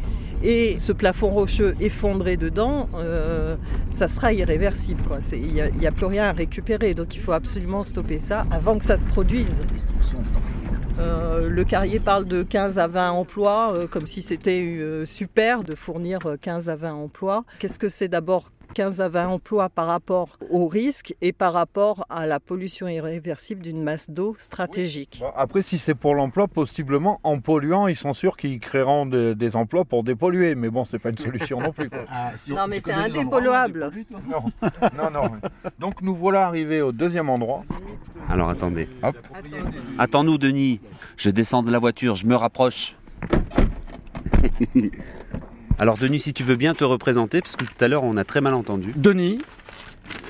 [0.42, 3.57] et ce plafond rocheux effondré dedans, euh,
[3.90, 5.02] ça sera irréversible.
[5.33, 8.85] Il n'y a, plus rien à récupérer, donc il faut absolument stopper ça avant que
[8.85, 9.61] ça se produise.
[10.98, 15.74] Euh, le carrier parle de 15 à 20 emplois, euh, comme si c'était super de
[15.74, 17.44] fournir euh, 15 à 20 emplois.
[17.59, 22.06] Qu'est-ce que c'est d'abord 15 à 20 emplois par rapport au risque et par rapport
[22.08, 27.40] à la pollution irréversible d'une masse d'eau stratégique Après, si c'est pour l'emploi, possiblement en
[27.40, 30.54] polluant, ils sont sûrs qu'ils créeront de- des emplois pour dépolluer.
[30.54, 31.90] Mais bon, c'est pas une solution non plus.
[31.90, 32.00] quoi.
[32.48, 33.90] Non, mais c'est indépolluable.
[34.30, 34.42] Non,
[34.96, 35.30] non, non.
[35.78, 37.64] Donc nous voilà arrivés au deuxième endroit.
[38.28, 38.88] Alors attendez.
[39.02, 39.16] Hop.
[39.98, 40.80] Attends-nous, Denis.
[41.16, 42.96] Je descends de la voiture, je me rapproche.
[45.82, 48.22] Alors, Denis, si tu veux bien te représenter, parce que tout à l'heure, on a
[48.22, 48.92] très mal entendu.
[48.94, 49.38] Denis,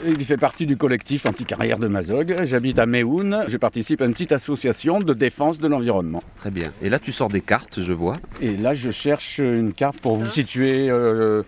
[0.06, 2.34] il fait partie du collectif anti-carrière de Mazog.
[2.44, 3.44] J'habite à Méhoun.
[3.48, 6.22] Je participe à une petite association de défense de l'environnement.
[6.36, 6.72] Très bien.
[6.80, 8.16] Et là, tu sors des cartes, je vois.
[8.40, 10.88] Et là, je cherche une carte pour vous situer.
[10.88, 11.42] euh,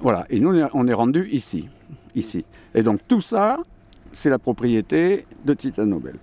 [0.00, 0.24] Voilà.
[0.30, 1.68] Et nous, on est- rendu ici.
[2.14, 2.46] Ici.
[2.74, 3.58] Et donc, tout ça,
[4.12, 6.14] c'est la propriété de Titan Nobel.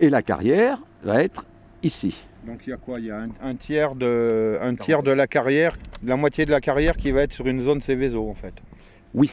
[0.00, 1.44] Et la carrière va être
[1.82, 2.24] ici.
[2.46, 2.98] Donc il y a quoi?
[2.98, 6.60] Il y a un, tiers de, un tiers de la carrière, la moitié de la
[6.60, 8.54] carrière qui va être sur une zone Céveso en fait.
[9.14, 9.30] Oui.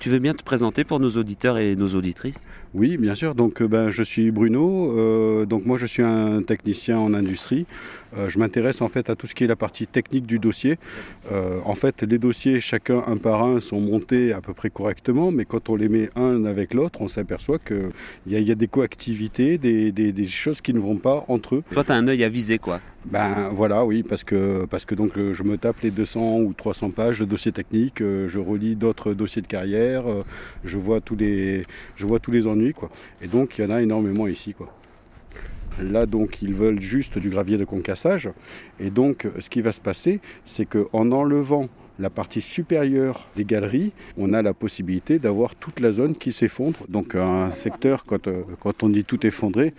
[0.00, 2.46] Tu veux bien te présenter pour nos auditeurs et nos auditrices?
[2.74, 3.34] Oui, bien sûr.
[3.34, 4.92] Donc, euh, ben, je suis Bruno.
[4.98, 7.66] Euh, donc, moi, je suis un technicien en industrie.
[8.16, 10.78] Euh, je m'intéresse en fait à tout ce qui est la partie technique du dossier.
[11.32, 15.30] Euh, en fait, les dossiers, chacun un par un, sont montés à peu près correctement,
[15.30, 17.90] mais quand on les met un avec l'autre, on s'aperçoit qu'il
[18.26, 21.62] y, y a des coactivités, des, des- des choses qui ne vont pas entre eux.
[21.72, 22.80] Toi, tu as un œil à viser, quoi.
[23.04, 26.52] Ben voilà, oui, parce que, parce que donc, euh, je me tape les 200 ou
[26.52, 30.24] 300 pages de dossiers techniques, euh, je relis d'autres dossiers de carrière, euh,
[30.64, 31.64] je, vois tous les,
[31.96, 32.74] je vois tous les ennuis.
[32.74, 32.90] Quoi.
[33.22, 34.52] Et donc, il y en a énormément ici.
[34.52, 34.74] Quoi.
[35.80, 38.28] Là, donc, ils veulent juste du gravier de concassage.
[38.80, 41.68] Et donc, ce qui va se passer, c'est qu'en enlevant
[42.00, 46.78] la partie supérieure des galeries, on a la possibilité d'avoir toute la zone qui s'effondre.
[46.88, 48.28] Donc, un secteur, quand,
[48.60, 49.72] quand on dit tout effondré,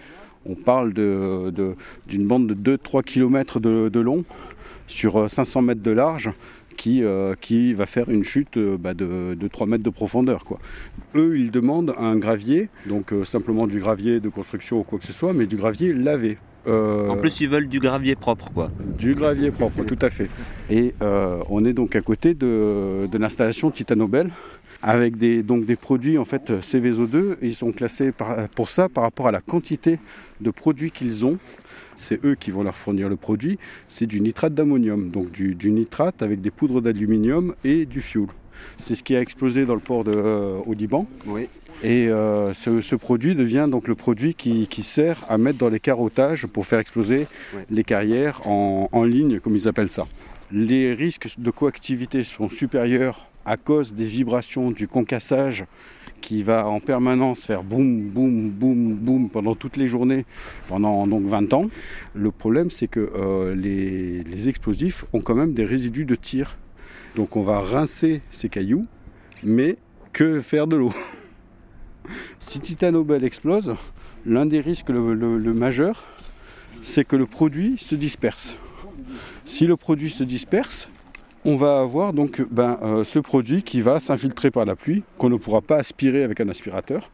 [0.45, 1.73] on parle de- de-
[2.07, 4.23] d'une bande de 2-3 km de, de long
[4.87, 6.29] sur euh, 500 mètres de large
[6.77, 10.45] qui, euh, qui va faire une chute euh, bah, de, de 3 mètres de profondeur.
[10.45, 10.59] Quoi.
[11.15, 15.05] Eux, ils demandent un gravier, donc euh, simplement du gravier de construction ou quoi que
[15.05, 16.37] ce soit, mais du gravier lavé.
[16.67, 18.69] Euh, En plus, ils veulent du gravier propre, quoi.
[18.97, 20.29] du gravier propre, tout à fait.
[20.69, 24.29] Et euh, on est donc à côté de, l'installation Titanobel
[24.81, 28.87] avec des, donc des produits en fait Céveso2 et ils sont classés par- pour ça
[28.87, 29.99] par rapport à la quantité
[30.41, 31.37] de produits qu'ils ont.
[31.95, 33.57] C'est eux qui vont leur fournir le produit.
[33.87, 38.27] C'est du nitrate d'ammonium, donc du, du nitrate avec des poudres d'aluminium et du fuel.
[38.77, 41.07] C'est ce qui a explosé dans le port de, euh, au Liban.
[41.81, 45.69] Et euh, ce, ce produit devient donc le produit qui, qui sert à mettre dans
[45.69, 47.25] les carottages pour faire exploser
[47.69, 50.05] les carrières en, en ligne, comme ils appellent ça.
[50.51, 55.63] Les risques de coactivité sont supérieurs à cause des vibrations du concassage
[56.19, 58.68] qui va en permanence faire boum, boum, boum
[59.39, 60.25] pendant toutes les journées,
[60.67, 61.69] pendant donc 20 ans.
[62.13, 66.57] Le problème, c'est que euh, les, explosifs ont quand même des résidus de tir.
[67.15, 68.85] Donc on va rincer ces cailloux,
[69.45, 69.77] mais
[70.11, 70.91] que faire de l'eau?
[72.39, 73.75] Si Titanobel explose,
[74.25, 76.03] l'un des risques le majeur,
[76.81, 78.57] c'est que le produit se disperse.
[79.45, 80.89] Si le produit se disperse,
[81.45, 85.29] on va avoir donc ben, euh, ce produit qui va s'infiltrer par la pluie, qu'on
[85.29, 87.11] ne pourra pas aspirer avec un aspirateur,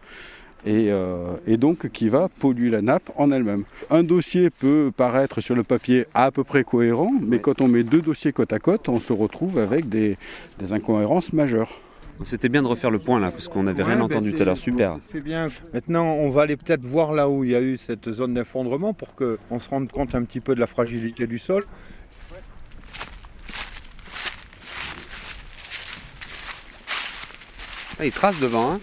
[0.66, 3.64] et, euh, et donc qui va polluer la nappe en elle-même.
[3.90, 7.84] Un dossier peut paraître sur le papier à peu près cohérent, mais quand on met
[7.84, 10.18] deux dossiers côte à côte, on se retrouve avec des,
[10.60, 11.80] des incohérences majeures.
[12.24, 14.46] C'était bien de refaire le point là, parce qu'on n'avait rien entendu ben, tout à
[14.46, 14.58] l'heure.
[14.58, 14.98] Super.
[15.12, 15.50] C'est bien.
[15.74, 18.94] Maintenant, on va aller peut-être voir là où il y a eu cette zone d'effondrement
[18.94, 21.66] pour qu'on se rende compte un petit peu de la fragilité du sol.
[28.00, 28.80] Ah, il trace devant, hein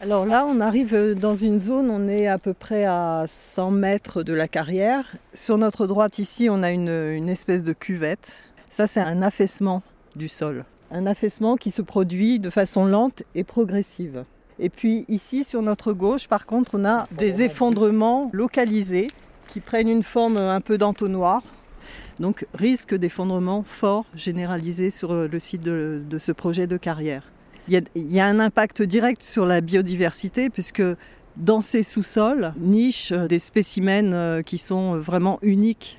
[0.00, 4.22] Alors là, on arrive dans une zone, on est à peu près à 100 mètres
[4.22, 5.16] de la carrière.
[5.32, 8.42] Sur notre droite ici, on a une, une espèce de cuvette.
[8.68, 9.82] Ça, c'est un affaissement
[10.14, 10.64] du sol.
[10.90, 14.24] Un affaissement qui se produit de façon lente et progressive.
[14.58, 19.08] Et puis ici, sur notre gauche, par contre, on a des effondrements localisés
[19.48, 21.42] qui prennent une forme un peu d'entonnoir.
[22.20, 27.24] Donc risque d'effondrement fort généralisé sur euh, le site de, ce projet de carrière.
[27.68, 30.82] Il y, a, il y a un impact direct sur la biodiversité puisque
[31.36, 35.98] dans ces sous-sols nichent euh, des spécimens euh, qui sont vraiment uniques.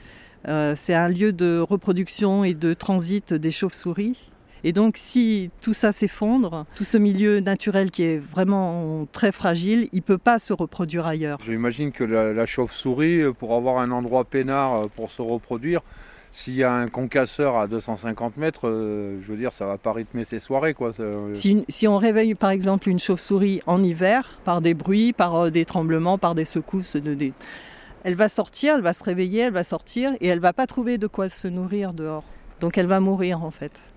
[0.76, 4.30] C'est un lieu de reproduction et de transit des chauves-souris.
[4.68, 9.88] Et donc si tout ça s'effondre, tout ce milieu naturel qui est vraiment très fragile,
[9.94, 11.38] il ne peut pas se reproduire ailleurs.
[11.46, 15.82] J'imagine que la, la chauve-souris, euh, pour avoir un endroit peinard euh, pour se reproduire,
[16.32, 19.94] s'il y a un concasseur à 250 mètres, euh, je veux dire, ça va pas
[19.94, 20.92] rythmer ses soirées, quoi.
[21.34, 25.36] Si, une- si on réveille par exemple une chauve-souris en hiver, par des bruits, par
[25.36, 27.34] euh, des tremblements, par des secousses, de, des-
[28.04, 30.98] elle va sortir, elle va se réveiller, elle va sortir et elle va pas trouver
[30.98, 32.24] de quoi se nourrir dehors.
[32.60, 33.92] Donc elle va mourir en fait.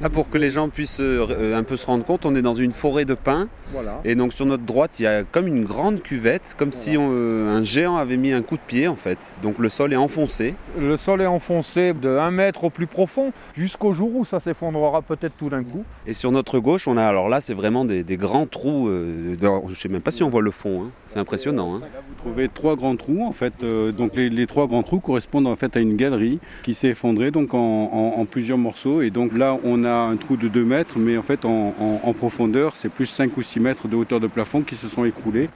[0.00, 2.54] Là, pour que les gens puissent euh, un peu se rendre compte, on est dans
[2.54, 3.48] une forêt de pins.
[3.74, 4.00] Voilà.
[4.04, 7.10] Et donc sur notre droite, il y a comme une grande cuvette, comme si on-
[7.12, 9.38] euh, un géant avait mis un coup de pied en fait.
[9.42, 10.54] Donc le sol est enfoncé.
[10.78, 15.02] Le sol est enfoncé de 1 mètre au plus profond, jusqu'au jour où ça s'effondrera
[15.02, 15.84] peut-être tout d'un coup.
[16.06, 18.88] Et sur notre gauche, on a alors là, c'est vraiment des, des grands trous.
[18.88, 19.36] euh,
[19.68, 20.84] je sais même pas si on voit le fond.
[20.84, 20.90] hein.
[21.06, 21.74] C'est impressionnant.
[21.76, 21.80] hein.
[22.08, 23.52] Vous trouvez trois grands trous en fait.
[23.64, 26.88] euh, donc les, les trois grands trous correspondent en fait à une galerie qui s'est
[26.88, 29.02] effondrée donc en, en- en plusieurs morceaux.
[29.02, 32.00] Et donc là on a un trou de 2 mètres, mais en fait en, en-
[32.04, 35.04] en profondeur c'est plus 5 ou 6 mètres de hauteur de plafond qui se sont
[35.04, 35.48] écroulés.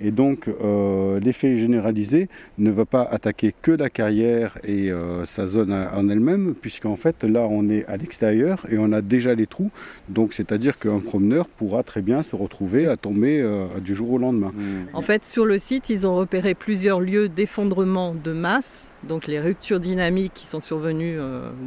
[0.00, 5.46] Et donc euh, l'effet généralisé ne va pas attaquer que la carrière et euh, sa
[5.46, 9.46] zone en elle-même, puisqu'en fait là on est à l'extérieur et on a déjà les
[9.46, 9.70] trous.
[10.08, 14.18] Donc c'est-à-dire qu'un promeneur pourra très bien se retrouver à tomber euh, du jour au
[14.18, 14.52] lendemain.
[14.92, 19.40] En fait, sur le site, ils ont repéré plusieurs lieux d'effondrement de masse, donc les
[19.40, 21.16] ruptures dynamiques qui sont survenues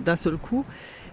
[0.06, 0.66] d'un seul coup.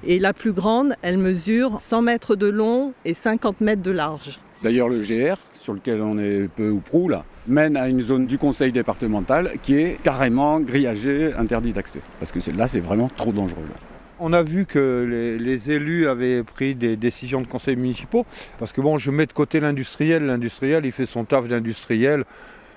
[0.04, 4.38] Et la plus grande, elle mesure 100 mètres de long et 50 mètres de large.
[4.62, 8.26] D'ailleurs, le GR, sur lequel on est peu ou prou, là, mène à une zone
[8.26, 12.00] du conseil départemental qui est carrément grillagée, interdit d'accès.
[12.18, 13.64] Parce que là, c'est vraiment trop dangereux.
[13.68, 13.74] là.
[14.18, 18.24] On a vu que les, les élus avaient pris des décisions de conseils municipaux,
[18.58, 22.24] parce que bon, je mets de côté l'industriel, l'industriel, il fait son taf d'industriel.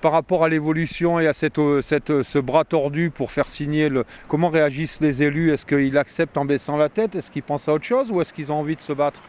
[0.02, 3.88] Par rapport à l'évolution et à cette, euh, cette- ce bras tordu pour faire signer
[3.90, 4.04] le...
[4.28, 5.50] Comment réagissent les élus?
[5.52, 7.16] Est-ce qu'ils acceptent en baissant la tête?
[7.16, 9.20] Est-ce qu'ils pensent à autre chose Ou est-ce qu'ils ont envie de se battre?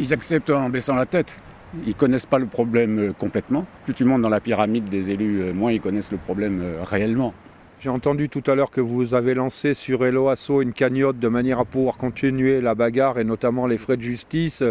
[0.00, 1.38] Ils acceptent en baissant la tête.
[1.86, 3.66] Ils connaissent pas le problème euh, complètement.
[3.84, 6.82] Plus tu montes dans la pyramide des élus, euh, moins ils connaissent le problème euh,
[6.82, 7.34] réellement.
[7.80, 11.28] J'ai entendu tout à l'heure que vous avez lancé sur Hello Asso une cagnotte de
[11.28, 14.64] manière à pouvoir continuer la bagarre et notamment les frais de justice,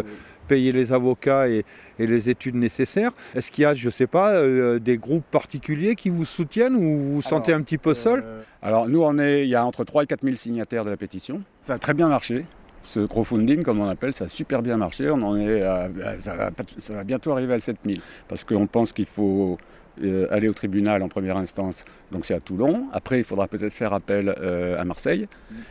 [0.46, 1.64] payer les avocats et,
[1.98, 3.12] et les études nécessaires.
[3.34, 6.74] Est-ce qu'il y a, je ne sais pas, euh, des groupes particuliers qui vous soutiennent
[6.74, 8.24] ou vous vous sentez un petit peu seul?
[8.60, 10.96] Alors nous, on est, il y a entre 3 et 4 000 signataires de la
[10.96, 11.42] pétition.
[11.62, 12.44] Ça a très bien marché.
[12.88, 15.10] Ce crowdfunding, comme on appelle, ça a super bien marché.
[15.10, 15.60] On en est
[16.20, 16.34] ça,
[16.94, 17.98] va, bientôt arriver à 7 000.
[18.28, 19.58] Parce qu'on pense qu'il faut
[20.02, 21.84] euh, aller au tribunal en première instance.
[22.12, 22.86] Donc c'est à Toulon.
[22.94, 25.28] Après, il faudra peut-être faire appel euh, à Marseille.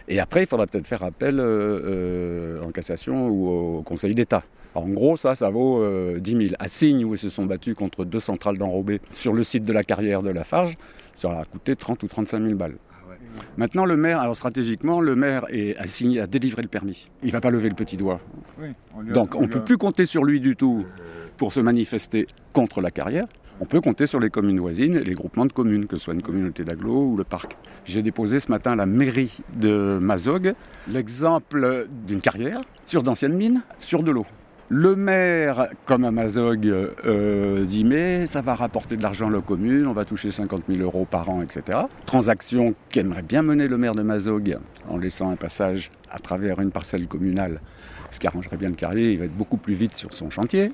[0.07, 4.43] Et après, il faudra peut-être faire appel euh, en cassation ou au Conseil d'État.
[4.75, 6.43] En gros, ça, ça vaut euh, 10 000.
[6.59, 9.73] À Signes, où ils se sont battus contre deux centrales d'enrobés sur le site de
[9.73, 10.75] la carrière de Lafarge,
[11.15, 12.75] ça leur a coûté 30 ou 35 000 balles.
[13.57, 17.09] Maintenant, le maire, alors stratégiquement, le maire est assigné à délivrer le permis.
[17.23, 18.19] Il ne va pas lever le petit doigt.
[19.13, 20.85] Donc, on ne peut plus compter sur lui du tout
[21.37, 23.25] pour se manifester contre la carrière.
[23.59, 26.13] On peut compter sur les communes voisines et les groupements de communes, que ce soit
[26.13, 27.57] une communauté d'agglo ou le parc.
[27.85, 30.53] J'ai déposé ce matin à la mairie de Mazog
[30.87, 34.27] l'exemple d'une carrière sur d'anciennes mines, sur de l'eau.
[34.69, 39.39] Le maire, comme à Mazog, euh, dit mais ça va rapporter de l'argent à la
[39.39, 41.79] commune, on va toucher 50 000 euros par an, etc.
[42.05, 44.57] Transaction qu'aimerait bien mener le maire de Mazog
[44.89, 47.59] en laissant un passage à travers une parcelle communale,
[48.11, 50.73] ce qui arrangerait bien le carrier, il va être beaucoup plus vite sur son chantier.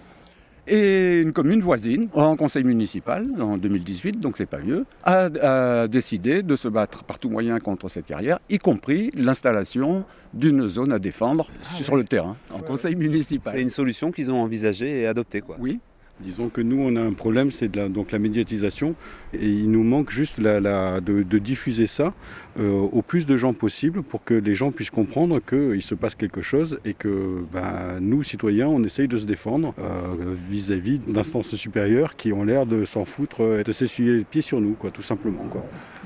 [0.67, 5.87] Et une commune voisine, en conseil municipal, en 2018, donc c'est pas vieux, a, a
[5.87, 10.93] décidé de se battre par tout moyen contre cette carrière, y compris l'installation d'une zone
[10.93, 13.53] à défendre sur le terrain, en conseil municipal.
[13.53, 15.41] C'est une solution qu'ils ont envisagée et adoptée.
[15.41, 15.57] Quoi.
[15.59, 15.79] Oui.
[16.23, 18.95] Disons que nous, on a un problème, c'est de la, donc la médiatisation.
[19.33, 22.13] Et il nous manque juste la, la- de, de diffuser ça
[22.59, 26.15] euh, au plus de gens possible pour que les gens puissent comprendre qu'il se passe
[26.15, 31.55] quelque chose et que ben, nous, citoyens, on essaye de se défendre euh, vis-à-vis d'instances
[31.55, 34.91] supérieures qui ont l'air de s'en foutre et de s'essuyer les pieds sur nous, quoi,
[34.91, 35.43] tout simplement.
[35.49, 35.63] Quoi.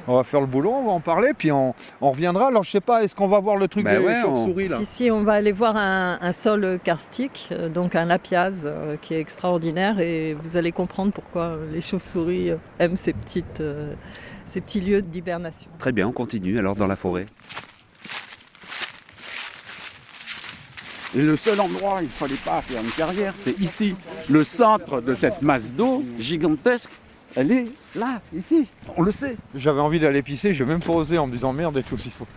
[0.10, 2.48] On va faire le boulot, on va en parler, puis on, on reviendra.
[2.48, 4.70] Alors je sais pas, est-ce qu'on va voir le truc Ben des ouais, on- chauves-souris
[4.70, 8.96] Si, si, on va aller voir un, un sol karstique, euh, donc un lapiaz euh,
[9.02, 10.07] qui est extraordinaire et
[10.42, 13.94] vous allez comprendre pourquoi les chauves-souris euh, aiment ces, petites, euh,
[14.46, 15.70] ces petits lieux d'hibernation.
[15.80, 17.26] Très bien, on continue alors dans la forêt.
[21.16, 23.96] Et le seul endroit où il ne fallait pas faire une carrière, c'est ici,
[24.30, 26.92] le centre de cette masse d'eau gigantesque.
[27.36, 28.68] Elle est là, ici.
[28.98, 29.38] On le sait.
[29.56, 32.12] J'avais envie d'aller pisser, j'ai même pas osé en me disant merde et tout s'il
[32.12, 32.28] faut.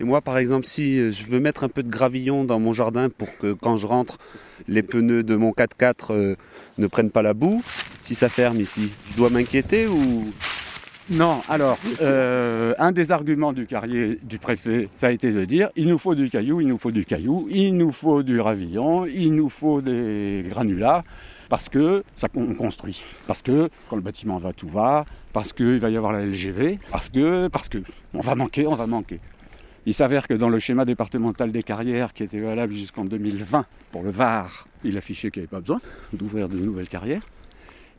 [0.00, 2.72] Et moi, par exemple, si euh, je veux mettre un peu de gravillon dans mon
[2.72, 4.16] jardin pour que quand je rentre,
[4.66, 6.36] les pneus de mon 4x4 euh,
[6.78, 7.62] ne prennent pas la boue,
[8.00, 10.32] si ça ferme ici, je dois m'inquiéter ou?
[11.10, 15.68] Non, alors, euh, un des arguments du carrier du préfet, ça a été de dire
[15.76, 19.04] il nous faut du caillou, il nous faut du caillou, il nous faut du ravillon,
[19.04, 21.02] il nous faut des granulats,
[21.50, 23.04] parce que ça on construit.
[23.26, 26.78] Parce que quand le bâtiment va, tout va, parce qu'il va y avoir la LGV,
[26.90, 27.78] parce que, parce que,
[28.14, 29.20] on va manquer, on va manquer.
[29.90, 34.04] Il s'avère que dans le schéma départemental des carrières, qui était valable jusqu'en 2020 pour
[34.04, 35.80] le Var, il affichait qu'il n'y avait pas besoin
[36.12, 37.26] d'ouvrir de nouvelles carrières.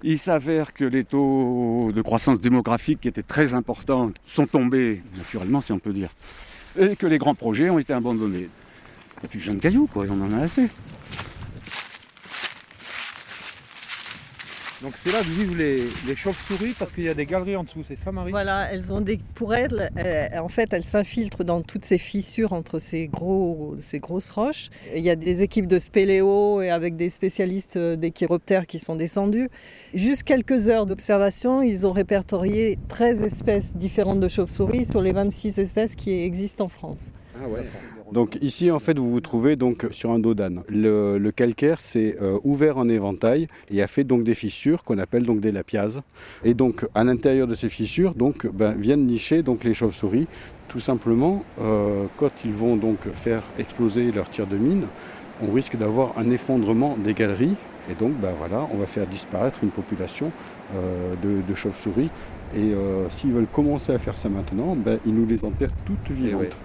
[0.02, 5.60] Il s'avère que les taux de croissance démographique qui étaient très importants sont tombés, naturellement
[5.60, 6.08] si on peut dire,
[6.80, 8.48] et que les grands projets ont été abandonnés.
[9.26, 10.70] Et puis jeune caillou, quoi, on en a assez.
[14.82, 17.84] Donc c'est là que vivent les, chauves-souris parce qu'il y a des galeries en dessous,
[17.88, 18.32] c'est ça Marie?
[18.32, 22.54] Voilà, elles ont des, pour elles, euh, en fait, elles s'infiltrent dans toutes ces fissures
[22.54, 24.70] entre ces, gros, ces grosses roches.
[24.96, 28.80] Il y a des équipes de spéléo et avec des spécialistes euh, des chiroptères qui
[28.80, 29.50] sont descendus.
[29.94, 35.60] Juste quelques heures d'observation, ils ont répertorié 13 espèces différentes de chauves-souris sur les 26
[35.60, 37.12] espèces qui existent en France.
[38.12, 40.64] Donc ici en fait vous vous trouvez donc sur un dos d'âne.
[40.68, 44.98] Le, le calcaire s'est euh, ouvert en éventail et a fait donc des fissures qu'on
[44.98, 46.02] appelle donc des lapiases.
[46.44, 50.28] Et donc à l'intérieur de ces fissures donc ben, viennent nicher donc les chauves-souris.
[50.68, 54.84] Tout simplement euh, quand ils vont donc faire exploser leur tir de mine,
[55.42, 57.56] on risque d'avoir un effondrement des galeries
[57.90, 60.32] et donc ben, voilà on va faire disparaître une population
[60.76, 62.10] euh, de, de chauves-souris.
[62.54, 62.74] Et
[63.10, 66.58] s'ils veulent commencer à faire ça maintenant, ben, ils nous les enterrent toutes vivantes.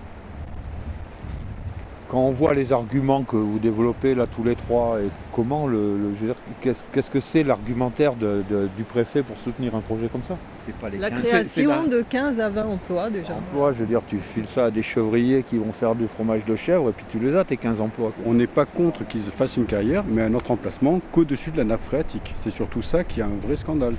[2.08, 5.96] Quand on voit les arguments que vous développez là tous les trois, et comment le,
[5.98, 9.74] le- je veux dire, qu'est-ce, qu'est-ce que c'est l'argumentaire de- de- du préfet pour soutenir
[9.74, 13.10] un projet comme ça C'est pas les La 15, création de 15 à 20 emplois
[13.10, 13.32] déjà.
[13.34, 16.44] emplois, je veux dire, tu files ça à des chevriers qui vont faire du fromage
[16.44, 18.12] de chèvre et puis tu les as, tes 15 emplois.
[18.14, 18.24] quoi.
[18.24, 21.64] On n'est pas contre qu'ils fassent une carrière, mais un autre emplacement qu'au-dessus de la
[21.64, 22.32] nappe phréatique.
[22.36, 23.94] C'est surtout ça qui est un vrai scandale.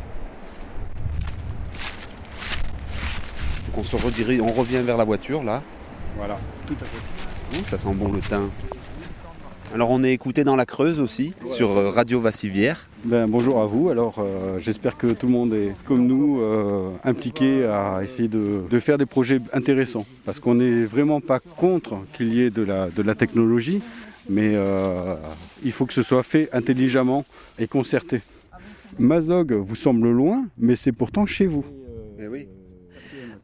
[3.66, 5.62] Donc on se redirige, on revient vers la voiture là.
[6.18, 6.38] Voilà,
[6.68, 7.17] tout à fait.
[7.54, 8.50] Ouh, ça sent bon le thym.
[9.74, 12.88] Alors on est écouté dans la Creuse aussi, sur euh, Radio Vassivière.
[13.04, 13.90] Ben, bonjour à vous.
[13.90, 18.62] Alors, euh, j'espère que tout le monde est, comme nous, euh, impliqué à essayer de,
[18.70, 20.06] de faire des projets intéressants.
[20.26, 23.82] Parce qu'on n'est vraiment pas contre qu'il y ait de la, de la technologie,
[24.30, 25.16] mais euh,
[25.64, 27.26] il faut que ce soit fait intelligemment
[27.60, 28.22] et concerté.
[29.00, 31.66] Mazog vous semble loin, mais c'est pourtant chez vous.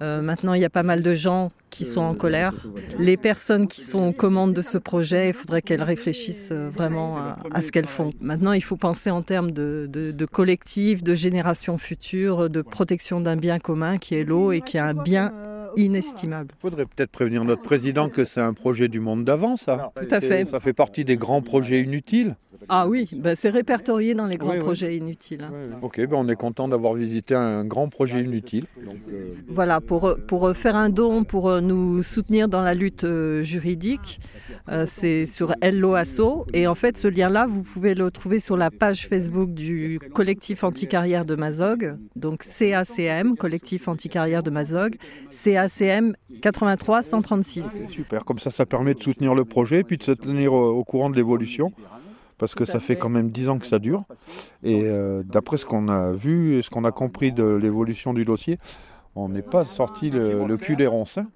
[0.02, 2.54] Euh, maintenant, il y a pas mal de gens qui sont en colère.
[3.00, 7.18] Les personnes qui sont aux commandes de ce projet, il faudrait qu'elles réfléchissent euh, vraiment
[7.18, 8.12] à, à ce qu'elles font.
[8.22, 13.22] Maintenant, il faut penser en termes de, de, de collectif, de génération future, de protection
[13.22, 15.34] d'un bien commun qui est l'eau et qui est un bien
[15.76, 16.50] inestimable.
[16.58, 19.92] Il faudrait peut-être prévenir notre président que c'est un projet du monde d'avant, ça.
[19.96, 20.46] Tout à fait.
[20.46, 22.36] Ça fait partie des grands projets inutiles.
[22.70, 24.64] Ah oui, ben c'est répertorié dans les grands Oui, oui.
[24.64, 25.44] projets inutiles.
[25.44, 25.78] hein.
[25.82, 28.66] Ok, ben on est content d'avoir visité un grand projet inutile.
[28.84, 32.74] Donc, euh, Voilà, pour, pour euh, faire un don, pour euh, nous soutenir dans la
[32.74, 34.20] lutte euh, juridique,
[34.70, 36.46] euh, c'est sur Hello Asso.
[36.54, 40.64] Et en fait, ce lien-là, vous pouvez le trouver sur la page Facebook du collectif
[40.64, 44.96] anticarrière de Mazog, donc CACM, collectif anticarrière de Mazog,
[45.32, 47.84] CACM 83 136.
[47.90, 50.84] super, comme ça, ça permet de soutenir le projet puis de se tenir au, au
[50.84, 51.72] courant de l'évolution.
[52.44, 54.04] Parce que ça fait quand même 10 ans que ça dure.
[54.64, 58.26] Et euh, d'après ce qu'on a vu et ce qu'on a compris de l'évolution du
[58.26, 58.60] dossier,
[59.16, 61.18] on n'est pas sorti le, le cul des ronces.
[61.18, 61.28] hein.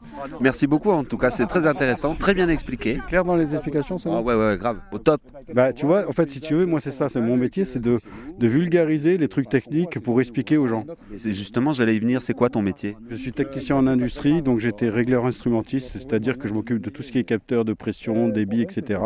[0.41, 2.99] Merci beaucoup en tout cas, c'est très intéressant, très bien expliqué.
[3.07, 5.21] Clair dans les explications, ça Ah ouais, ouais, grave, au top.
[5.53, 7.80] Bah, tu vois, en fait, si tu veux, moi, c'est ça, c'est mon métier, c'est
[7.80, 7.99] de,
[8.39, 10.86] de vulgariser les trucs techniques pour expliquer aux gens.
[11.13, 12.95] Et c'est justement, j'allais y venir, c'est quoi ton métier?
[13.09, 17.03] Je suis technicien en industrie, donc j'étais régleur instrumentiste, c'est-à-dire que je m'occupe de tout
[17.03, 19.01] ce qui est capteur de pression, débit, etc.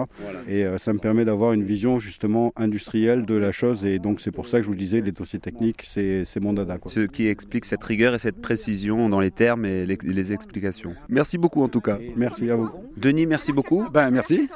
[0.47, 4.21] Et euh, ça me permet d'avoir une vision justement industrielle de la chose, et donc
[4.21, 6.77] c'est pour ça que je vous disais, les dossiers techniques, c'est c'est mon dada.
[6.77, 6.89] Quoi.
[6.91, 8.60] Ce qui explique cette rigueur et cette précision
[9.09, 10.93] dans les termes et les, les explications.
[11.09, 11.97] Merci beaucoup en tout cas.
[12.15, 12.69] Merci à vous.
[12.97, 13.87] Denis, merci beaucoup.
[13.89, 14.49] Ben merci.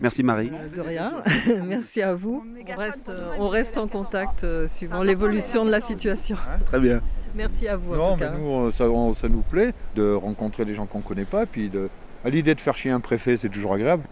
[0.00, 0.50] Merci Marie.
[0.74, 1.12] De rien,
[1.68, 2.42] merci à vous.
[2.66, 6.36] On reste, euh, on reste en contact euh, suivant l'évolution de la situation.
[6.66, 7.00] Très bien.
[7.34, 8.32] Merci à vous en Non, tout mais cas.
[8.38, 11.44] nous, ça, on- ça nous plaît de rencontrer des gens qu'on ne connaît pas.
[11.46, 11.88] Puis de,
[12.24, 14.02] à l'idée de faire chier un préfet, c'est toujours agréable.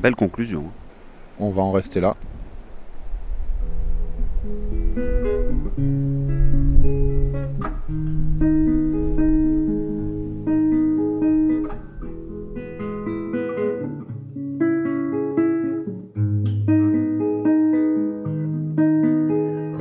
[0.00, 0.64] Belle conclusion.
[1.38, 2.16] On va en rester là.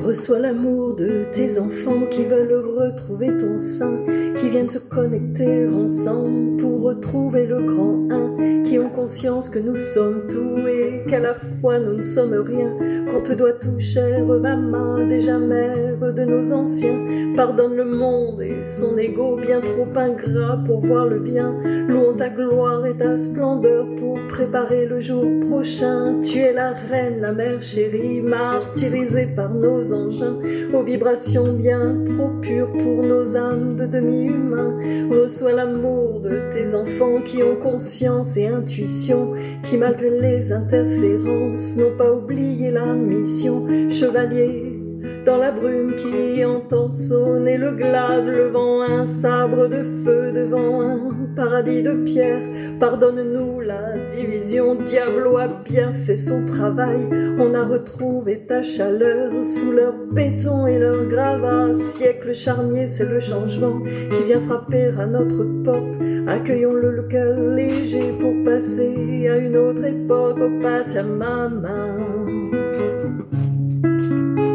[0.08, 4.06] Reçois l'amour de tes enfants qui veulent retrouver ton sein,
[4.38, 9.76] qui viennent se connecter ensemble pour retrouver le grand un, qui ont conscience que nous
[9.76, 12.76] sommes tout et qu'à la fois nous ne sommes rien,
[13.10, 17.00] qu'on te doit tout cher, maman, déjà mère de nos anciens.
[17.36, 22.30] Pardonne le monde et son ego bien trop ingrat pour voir le bien, louons ta
[22.30, 26.20] gloire et ta splendeur pour préparer le jour prochain.
[26.22, 30.38] Tu es la reine, la mère chérie, martyrisée par nos engins,
[30.74, 34.78] aux vibrations bien trop pures pour nos âmes de demi-humains.
[35.10, 39.34] Reçois l'amour de tes enfants qui ont conscience et intuition,
[39.64, 43.68] qui malgré les interférences n'ont pas oublié la mission.
[43.90, 44.80] Chevalier
[45.26, 50.82] dans la brume qui entend sonner le glade, le vent, un sabre de feu devant
[50.82, 51.07] un
[51.38, 52.42] paradis de pierre.
[52.80, 57.08] Pardonne-nous la division, Diablo a bien fait son travail.
[57.40, 61.74] On a retrouvé ta chaleur sous leur béton et leur gravat.
[61.76, 63.80] Siècle charnier, c'est le changement
[64.12, 65.96] qui vient frapper à notre porte.
[66.28, 71.88] Accueillons-le le cœur léger pour passer à une autre époque au Pachamama.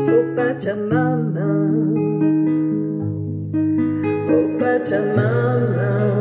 [0.09, 1.53] Oh Pachamama,
[4.59, 6.12] Pachamama,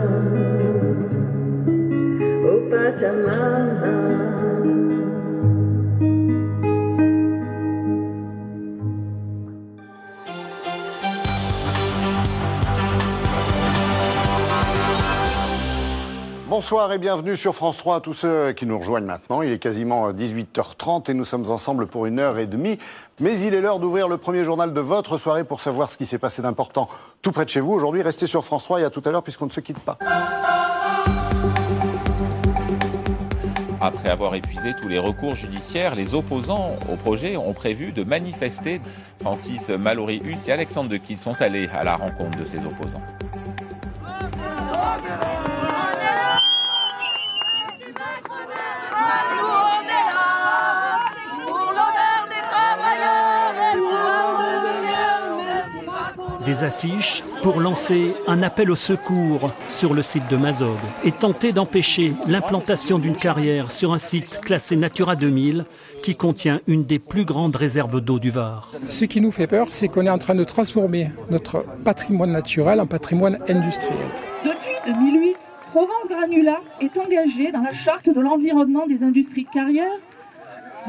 [16.50, 19.42] Bonsoir et bienvenue sur France 3 à tous ceux qui nous rejoignent maintenant.
[19.42, 22.78] Il est quasiment 18h30 et nous sommes ensemble pour une heure et demie.
[23.22, 26.06] Mais il est l'heure d'ouvrir le premier journal de votre soirée pour savoir ce qui
[26.06, 26.90] s'est passé d'important
[27.22, 27.72] tout près de chez vous.
[27.72, 29.98] Aujourd'hui, restez sur France 3 et à tout à l'heure puisqu'on ne se quitte pas.
[33.94, 38.80] Après avoir épuisé tous les recours judiciaires, les opposants au projet ont prévu de manifester.
[39.20, 43.04] Francis Mallory-Hus et Alexandre de Kiel sont allés à la rencontre de ces opposants.
[56.62, 61.52] Des affiches pour lancer un appel au secours sur le site de Mazog et tenter
[61.52, 65.66] d'empêcher l'implantation d'une carrière sur un site classé Natura 2000
[66.04, 68.72] qui contient une des plus grandes réserves d'eau du Var.
[68.90, 72.80] Ce qui nous fait peur, c'est qu'on est en train de transformer notre patrimoine naturel
[72.80, 74.10] en patrimoine industriel.
[74.44, 75.38] Depuis 2008,
[75.72, 79.98] Provence Granula est engagée dans la charte de l'environnement des industries de carrière,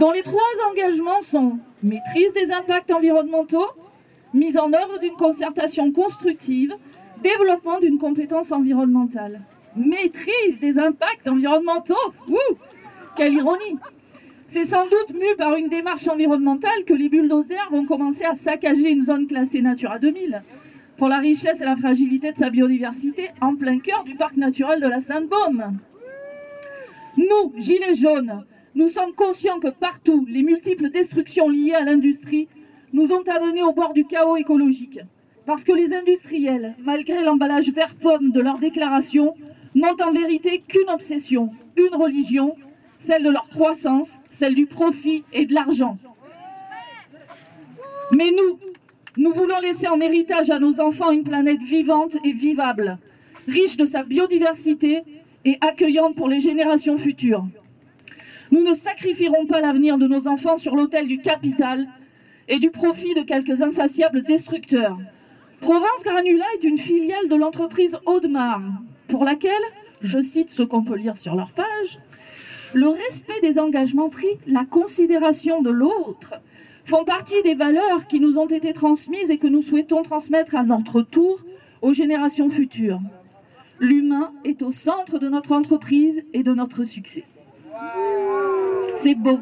[0.01, 3.67] dont les trois engagements sont maîtrise des impacts environnementaux,
[4.35, 6.75] mise en œuvre d'une concertation constructive,
[7.23, 9.43] développement d'une compétence environnementale.
[9.77, 11.95] Maîtrise des impacts environnementaux
[12.29, 12.57] Ouh
[13.17, 13.79] Quelle ironie
[14.47, 18.91] C'est sans doute mu par une démarche environnementale que les bulldozers vont commencer à saccager
[18.91, 20.43] une zone classée Natura 2000
[20.97, 24.81] pour la richesse et la fragilité de sa biodiversité en plein cœur du parc naturel
[24.81, 25.79] de la Sainte-Baume.
[27.17, 32.49] Nous, Gilets jaunes, nous sommes conscients que partout, les multiples destructions liées à l'industrie
[32.93, 35.01] nous ont amenés au bord du chaos écologique.
[35.47, 39.35] Parce que les industriels, malgré l'emballage vert pomme de leurs déclarations,
[39.75, 42.55] n'ont en vérité qu'une obsession, une religion,
[42.99, 45.99] celle de leur croissance, celle du profit et de l'argent.
[48.13, 48.59] Mais nous,
[49.17, 52.99] nous voulons laisser en héritage à nos enfants une planète vivante et vivable,
[53.49, 55.03] riche de sa biodiversité
[55.45, 57.45] et accueillante pour les générations futures.
[58.53, 61.89] Nous ne sacrifierons pas l'avenir de nos enfants sur l'autel du capital
[62.49, 64.99] et du profit de quelques insatiables destructeurs.
[65.61, 68.63] Provence Granula est une filiale de l'entreprise Audemars,
[69.09, 69.53] pour laquelle,
[70.01, 71.99] je cite ce qu'on peut lire sur leur page,
[72.75, 76.35] le respect des engagements pris, la considération de l'autre,
[76.85, 80.63] font partie des valeurs qui nous ont été transmises et que nous souhaitons transmettre à
[80.63, 81.41] notre tour
[81.81, 83.01] aux générations futures.
[83.79, 87.25] L'humain est au centre de notre entreprise et de notre succès.
[88.95, 89.39] C'est beau.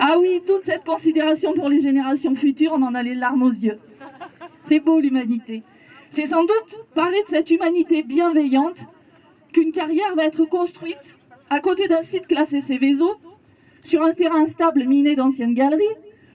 [0.00, 3.50] Ah oui, toute cette considération pour les générations futures, on en a les larmes aux
[3.50, 3.78] yeux.
[4.64, 5.62] C'est beau l'humanité.
[6.10, 8.84] C'est sans doute parler de cette humanité bienveillante
[9.52, 11.16] qu'une carrière va être construite
[11.50, 13.16] à côté d'un site classé Céveso,
[13.82, 15.82] sur un terrain stable miné d'anciennes galeries,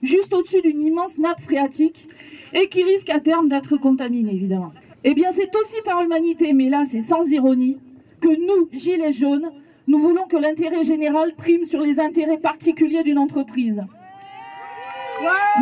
[0.02, 2.08] juste au-dessus d'une immense nappe phréatique
[2.52, 4.72] et qui risque à terme d'être contaminée, évidemment.
[5.04, 7.78] Eh bien, c'est aussi par humanité, mais là, c'est sans ironie,
[8.20, 9.50] que nous, Gilets jaunes,
[9.88, 13.82] nous voulons que l'intérêt général prime sur les intérêts particuliers d'une entreprise.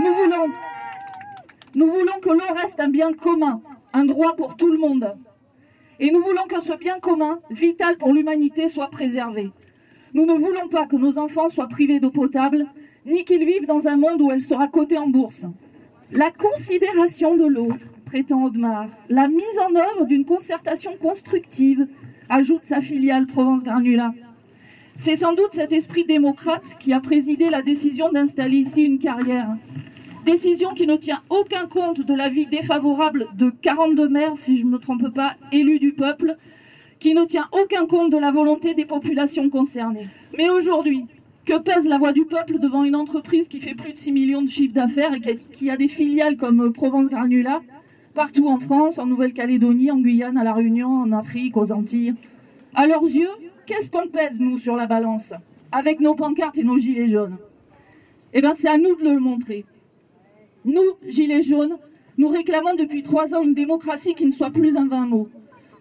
[0.04, 3.62] Nous voulons, que l'eau reste un bien commun,
[3.92, 5.14] un droit pour tout le monde.
[6.00, 9.52] Et nous voulons que ce bien commun, vital pour l'humanité, soit préservé.
[10.12, 12.66] Nous ne voulons pas que nos enfants soient privés d'eau potable,
[13.06, 15.46] ni qu'ils vivent dans un monde où elle sera cotée en bourse.
[16.10, 21.86] La considération de l'autre, prétend Audemars, la mise en œuvre d'une concertation constructive,
[22.28, 24.12] ajoute sa filiale Provence Granula.
[24.96, 29.48] C'est sans doute cet esprit démocrate qui a présidé la décision d'installer ici une carrière.
[30.24, 34.70] Décision qui ne tient aucun compte de l'avis défavorable de 42 maires, si je ne
[34.70, 36.36] me trompe pas, élus du peuple,
[36.98, 40.08] qui ne tient aucun compte de la volonté des populations concernées.
[40.36, 41.04] Mais aujourd'hui,
[41.44, 44.42] que pèse la voix du peuple devant une entreprise qui fait plus de 6 millions
[44.42, 47.60] de chiffres d'affaires et qui a, des filiales comme Provence Granula?
[48.16, 52.14] Partout en France, en Nouvelle-Calédonie, en Guyane, à La Réunion, en Afrique, aux Antilles
[52.74, 53.28] À leurs yeux,
[53.66, 55.34] qu'est-ce qu'on pèse, nous, sur la balance
[55.70, 57.36] Avec nos pancartes et nos gilets jaunes?
[58.32, 59.66] Eh bien, c'est à nous de le montrer.
[60.64, 61.76] Nous, gilets jaunes,
[62.16, 65.28] nous réclamons depuis trois ans une démocratie qui ne soit plus un vain mot.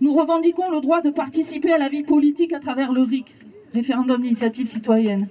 [0.02, 3.34] Nous revendiquons le droit de participer à la vie politique à travers le RIC,
[3.74, 5.30] référendum d'initiative citoyenne.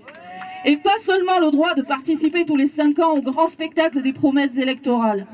[0.64, 4.14] Et pas seulement le droit de participer tous les cinq ans au grand spectacle des
[4.14, 5.26] promesses électorales.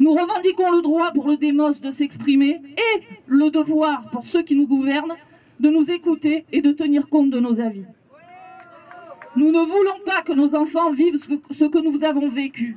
[0.00, 4.54] Nous revendiquons le droit pour le démos de s'exprimer et le devoir pour ceux qui
[4.54, 5.16] nous gouvernent
[5.58, 7.84] de nous écouter et de tenir compte de nos avis.
[9.36, 11.20] Nous ne voulons pas que nos enfants vivent
[11.50, 12.76] ce que, nous avons vécu.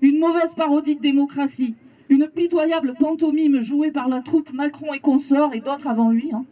[0.00, 1.74] Une mauvaise parodie de démocratie,
[2.08, 6.30] une pitoyable pantomime jouée par la troupe Macron et consorts et d'autres avant lui.
[6.32, 6.44] hein.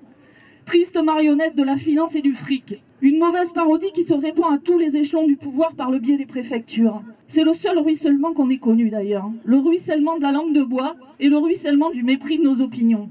[0.65, 2.81] Triste marionnette de la finance et du fric.
[3.01, 6.17] Une mauvaise parodie qui se répand à tous les échelons du pouvoir par le biais
[6.17, 7.01] des préfectures.
[7.29, 9.31] C'est le seul ruissellement qu'on ait connu d'ailleurs.
[9.45, 13.09] Le ruissellement de la langue de bois et le ruissellement du mépris de nos opinions.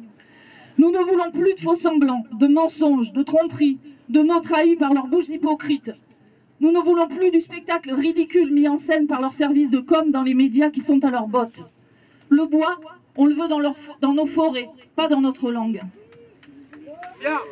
[0.77, 3.77] Nous ne voulons plus de faux semblants, de mensonges, de tromperies,
[4.09, 5.93] de mots trahis par leurs bouches hypocrites.
[6.59, 10.11] Nous ne voulons plus du spectacle ridicule mis en scène par leurs services de com
[10.11, 11.63] dans les médias qui sont à leurs bottes.
[12.27, 12.77] Le bois,
[13.15, 13.61] on le veut dans,
[14.01, 15.81] dans nos forêts, pas dans notre langue.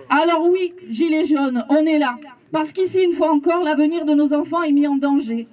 [0.09, 2.17] Alors oui, Gilets jaunes, on est là.
[2.51, 5.47] Parce qu'ici, une fois encore, l'avenir de nos enfants est mis en danger.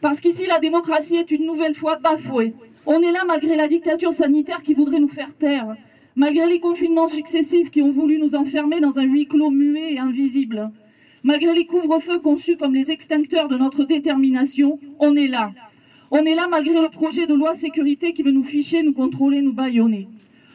[0.00, 2.54] Parce qu'ici, la démocratie est une nouvelle fois bafouée.
[2.86, 5.74] On est là malgré la dictature sanitaire qui voudrait nous faire taire.
[6.16, 9.98] Malgré les confinements successifs qui ont voulu nous enfermer dans un huis clos muet et
[9.98, 10.70] invisible.
[11.22, 15.52] Malgré les couvre-feux conçus comme les extincteurs de notre détermination, on est là.
[16.10, 19.40] On est là malgré le projet de loi sécurité qui veut nous ficher, nous contrôler,
[19.40, 20.06] nous bâillonner.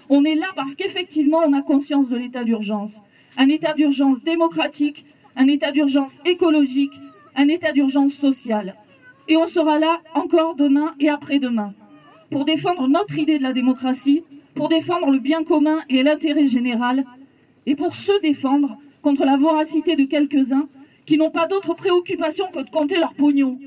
[0.10, 3.02] On est là parce qu'effectivement, on a conscience de l'état d'urgence.
[3.38, 5.06] Un état d'urgence démocratique,
[5.36, 6.94] un état d'urgence écologique,
[7.36, 8.76] un état d'urgence social.
[9.28, 11.74] Et on sera là encore demain et après-demain
[12.32, 17.06] pour défendre notre idée de la démocratie, pour défendre le bien commun et l'intérêt général,
[17.66, 20.68] et pour se défendre contre la voracité de quelques-uns
[21.06, 23.60] qui n'ont pas d'autre préoccupation que de compter leur pognon.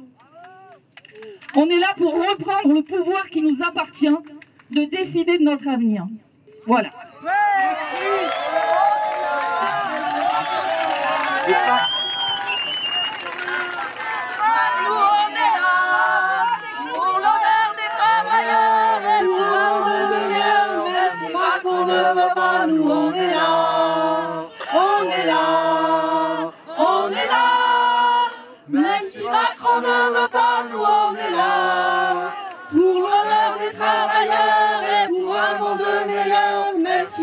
[1.56, 4.06] On est là pour reprendre le pouvoir qui nous appartient
[4.70, 6.06] de décider de notre avenir.
[6.64, 6.88] Voilà.
[11.48, 11.88] Et ça,
[14.84, 15.76] Nous on est là
[16.92, 20.92] pour l'honneur des travailleurs et pour l'honneur de mieux.
[20.92, 23.52] Merci pas qu'on ne veut pas, nous on est là.
[24.72, 27.48] On est là, on est là.
[28.68, 31.41] Même si Macron ne veut pas, nous on est là.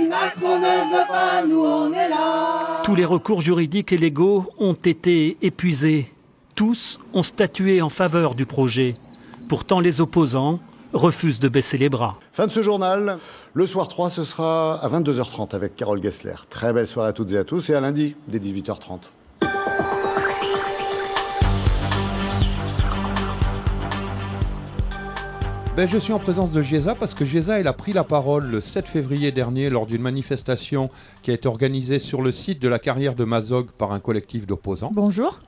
[0.09, 2.81] Macron ne veut pas, nous on est là.
[2.83, 6.11] Tous les recours juridiques et légaux ont été épuisés.
[6.55, 8.97] Tous ont statué en faveur du projet.
[9.47, 10.59] Pourtant, les opposants
[10.93, 12.17] refusent de baisser les bras.
[12.31, 13.19] fin de ce journal.
[13.53, 16.33] Le soir 3, ce sera à 22h30 avec Carole Gessler.
[16.49, 19.11] Très belle soirée à toutes et à tous et à lundi dès 18h30.
[25.79, 28.51] Ben, je suis en présence de Géza parce que Géza elle a pris la parole
[28.51, 30.89] le 7 février dernier lors d'une manifestation
[31.21, 34.45] qui a été organisée sur le site de la carrière de Mazog par un collectif
[34.45, 34.91] d'opposants.
[34.93, 35.39] Bonjour.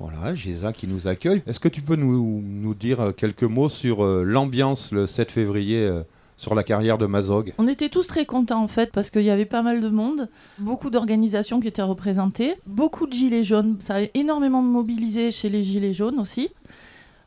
[0.00, 1.42] Voilà, Géza qui nous accueille.
[1.46, 5.30] Est-ce que tu peux nous, nous dire euh, quelques mots sur euh, l'ambiance le 7
[5.30, 6.00] février euh,
[6.38, 7.52] sur la carrière de Mazog?
[7.58, 10.30] On était tous très contents en fait parce qu'il y avait pas mal de monde,
[10.58, 13.76] beaucoup d'organisations qui étaient représentées, beaucoup de gilets jaunes.
[13.80, 16.48] Ça a énormément mobilisé chez les gilets jaunes aussi.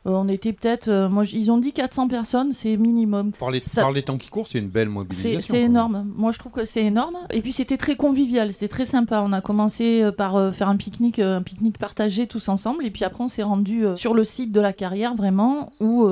[0.06, 3.32] Euh, on était peut-être, euh, moi ils ont dit 400 personnes, c'est minimum.
[3.32, 5.54] par les, Ça- par les temps qui courent, c'est une belle mobilisation.
[5.56, 6.12] c'est énorme.
[6.16, 7.16] Moi, je trouve que c'est énorme.
[7.32, 8.54] Et puis, c'était très convivial.
[8.54, 9.22] C'était très sympa.
[9.26, 12.86] On a commencé euh, par euh, faire un pique-nique, un pique-nique partagé tous ensemble.
[12.86, 16.06] Et puis après, on s'est rendu euh, sur le site de la carrière, vraiment, où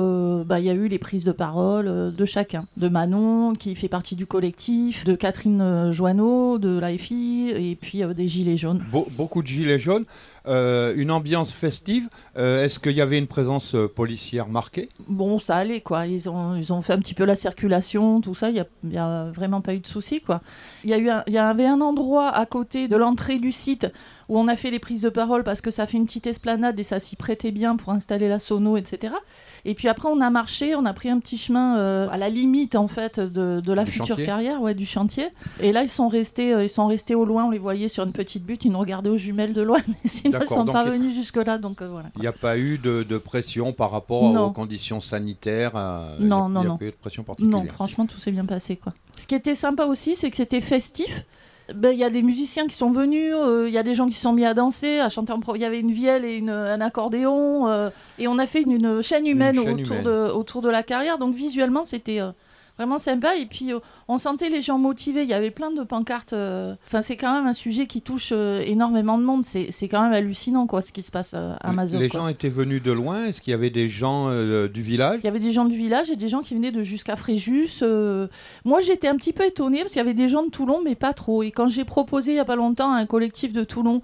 [0.44, 2.64] bah, il y a eu les prises de parole de chacun.
[2.76, 8.26] De Manon, qui fait partie du collectif, de Catherine Joanneau, de l'AFI, et puis des
[8.26, 8.84] Gilets jaunes.
[8.92, 10.04] Be- beaucoup de gilets jaunes,
[10.48, 12.08] euh, une ambiance festive.
[12.36, 14.88] Euh, Est-ce qu'il y avait une présence euh, policière marquée?
[15.08, 16.06] Bon, ça allait, quoi.
[16.06, 18.50] Ils ont, ils ont fait un petit peu la circulation, tout ça.
[18.50, 20.40] Il n'y a, vraiment pas eu de soucis, quoi.
[20.84, 23.86] Il y, y avait un endroit à côté de l'entrée du site
[24.28, 26.78] où on a fait les prises de parole parce que ça fait une petite esplanade
[26.80, 29.14] et ça s'y prêtait bien pour installer la sono, etc.
[29.64, 32.28] Et puis après, on a marché, on a pris un petit chemin euh, à la
[32.28, 34.26] limite, en fait, de, de la Du future chantier.
[34.26, 35.28] carrière, ouais, du chantier.
[35.60, 37.44] Et là, ils sont restés, euh, ils sont restés au loin.
[37.44, 38.64] On les voyait sur une petite butte.
[38.64, 41.58] Ils nous regardaient aux jumelles de loin, mais sinon, ils sont pas venus jusque-là.
[41.58, 42.10] Donc euh, voilà.
[42.16, 44.46] Il n'y a pas eu de, de pression par rapport Non.
[44.46, 46.78] aux conditions sanitaires il y a- Non, non, Il n'y a non.
[46.78, 47.58] pas eu de pression particulière.
[47.64, 48.92] Non, franchement, tout s'est bien passé, quoi.
[49.16, 51.24] Ce qui était sympa aussi, c'est que c'était festif.
[51.74, 54.06] Ben, Il y a des musiciens qui sont venus, euh, il y a des gens
[54.06, 55.40] qui se sont mis à danser, à chanter en.
[55.54, 57.68] Il y avait une vielle et une, un accordéon.
[57.68, 60.04] euh, et on a fait une, une chaîne humaine, chaîne autour, humaine.
[60.04, 61.18] De, autour de la carrière.
[61.18, 62.30] Donc visuellement, c'était euh,
[62.78, 63.36] vraiment sympa.
[63.36, 65.22] Et puis, euh, on sentait les gens motivés.
[65.22, 66.32] Il y avait plein de pancartes.
[66.32, 69.44] euh, Enfin, c'est quand même un sujet qui touche euh, énormément de monde.
[69.44, 72.00] C'est c'est quand même hallucinant, quoi, ce qui se passe à Mazog.
[72.00, 72.20] Les quoi.
[72.20, 75.20] gens étaient venus de loin Est-ce qu'il y avait des gens euh, du village?
[75.22, 77.80] Il y avait des gens du village et des gens qui venaient de jusqu'à Fréjus.
[77.82, 78.26] euh.
[78.64, 80.94] Moi, j'étais un petit peu étonnée parce qu'il y avait des gens de Toulon, mais
[80.94, 81.42] pas trop.
[81.42, 84.02] Et quand j'ai proposé il n'y a pas longtemps à un collectif de Toulon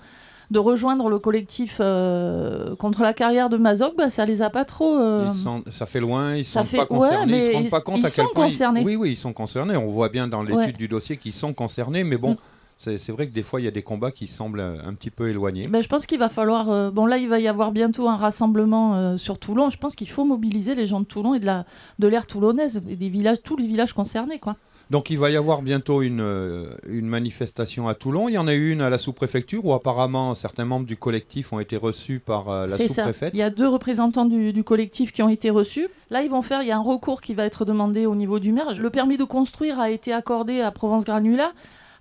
[0.52, 4.64] de rejoindre le collectif euh, contre la carrière de Mazog, bah, ça les a pas
[4.64, 4.98] trop.
[4.98, 7.56] euh, Ils sont- ça fait loin, ils ça sont fait- pas concernés, ouais, ils se
[7.56, 8.82] rendent pas compte ils à quel sont point concernés.
[8.84, 9.76] Oui, oui, ils sont concernés.
[9.76, 10.68] On voit bien dans l'étude Ouais.
[10.68, 10.76] Mm.
[10.76, 12.36] du dossier qu'ils sont concernés, mais bon,
[12.76, 14.92] c'est c'est vrai que des fois il y a des combats qui semblent euh, un
[14.94, 15.68] petit peu éloignés.
[15.68, 16.68] Ben, je pense qu'il va falloir.
[16.70, 19.70] euh, bon, là, il va y avoir bientôt un rassemblement euh, sur Toulon.
[19.70, 21.64] Je pense qu'il faut mobiliser les gens de Toulon et de la
[21.98, 24.56] de l'aire toulonnaise, et des villages, tous les villages concernés, quoi.
[24.90, 28.28] Donc il va y avoir bientôt une, euh, une manifestation à Toulon.
[28.28, 31.52] Il y en a eu une à la sous-préfecture où apparemment certains membres du collectif
[31.52, 33.32] ont été reçus par euh, la sous-préfète.
[33.34, 35.88] Il y a deux représentants du, du collectif qui ont été reçus.
[36.10, 36.62] Là, ils vont faire.
[36.62, 38.72] Il y a un recours qui va être demandé au niveau du maire.
[38.78, 41.52] Le permis de construire a été accordé à Provence Granula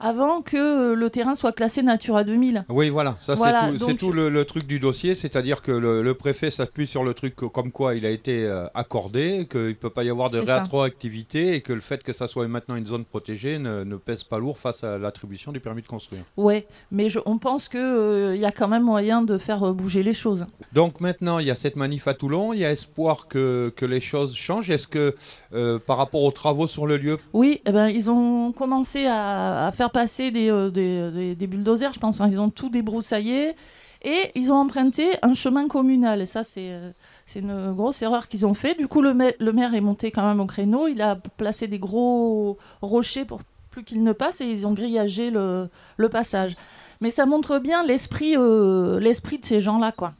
[0.01, 2.65] avant que euh, le terrain soit classé Natura 2000.
[2.69, 5.71] Oui, voilà, ça Voilà, c'est tout, donc- tout le, le truc du dossier, c'est-à-dire que
[5.71, 9.59] le, le préfet s'appuie sur le truc comme quoi il a été euh, accordé, qu'il
[9.67, 10.39] ne peut pas y avoir de
[10.81, 14.23] rétroactivité et que le fait que ça soit maintenant une zone protégée ne, ne pèse
[14.23, 16.23] pas lourd face à l'attribution du permis de construire.
[16.37, 19.73] Ouais, mais je- on pense que euh, y a quand même moyen de faire euh,
[19.73, 20.45] bouger les choses.
[20.73, 23.85] Donc maintenant, il y a cette manif à Toulon, il y a espoir que, que
[23.85, 24.69] les choses changent.
[24.69, 25.15] Est-ce que
[25.53, 29.67] euh, par rapport aux travaux sur le lieu, Oui, eh ben, ils ont commencé à,
[29.67, 32.21] à faire passer des, euh, des, des- des bulldozers, je pense.
[32.21, 32.27] hein.
[32.31, 33.55] Ils ont tout débroussaillé
[34.03, 36.21] et ils ont emprunté un chemin communal.
[36.21, 36.91] Et ça, c'est euh,
[37.35, 38.75] une grosse erreur qu'ils ont fait.
[38.77, 40.87] Du coup, le, le maire est monté quand même au créneau.
[40.87, 45.29] Il a placé des gros rochers pour plus qu'ils ne passent et ils ont grillagé
[45.31, 46.55] le, le passage.
[46.99, 50.13] Mais ça montre bien l'esprit euh, l'esprit de ces gens-là, quoi.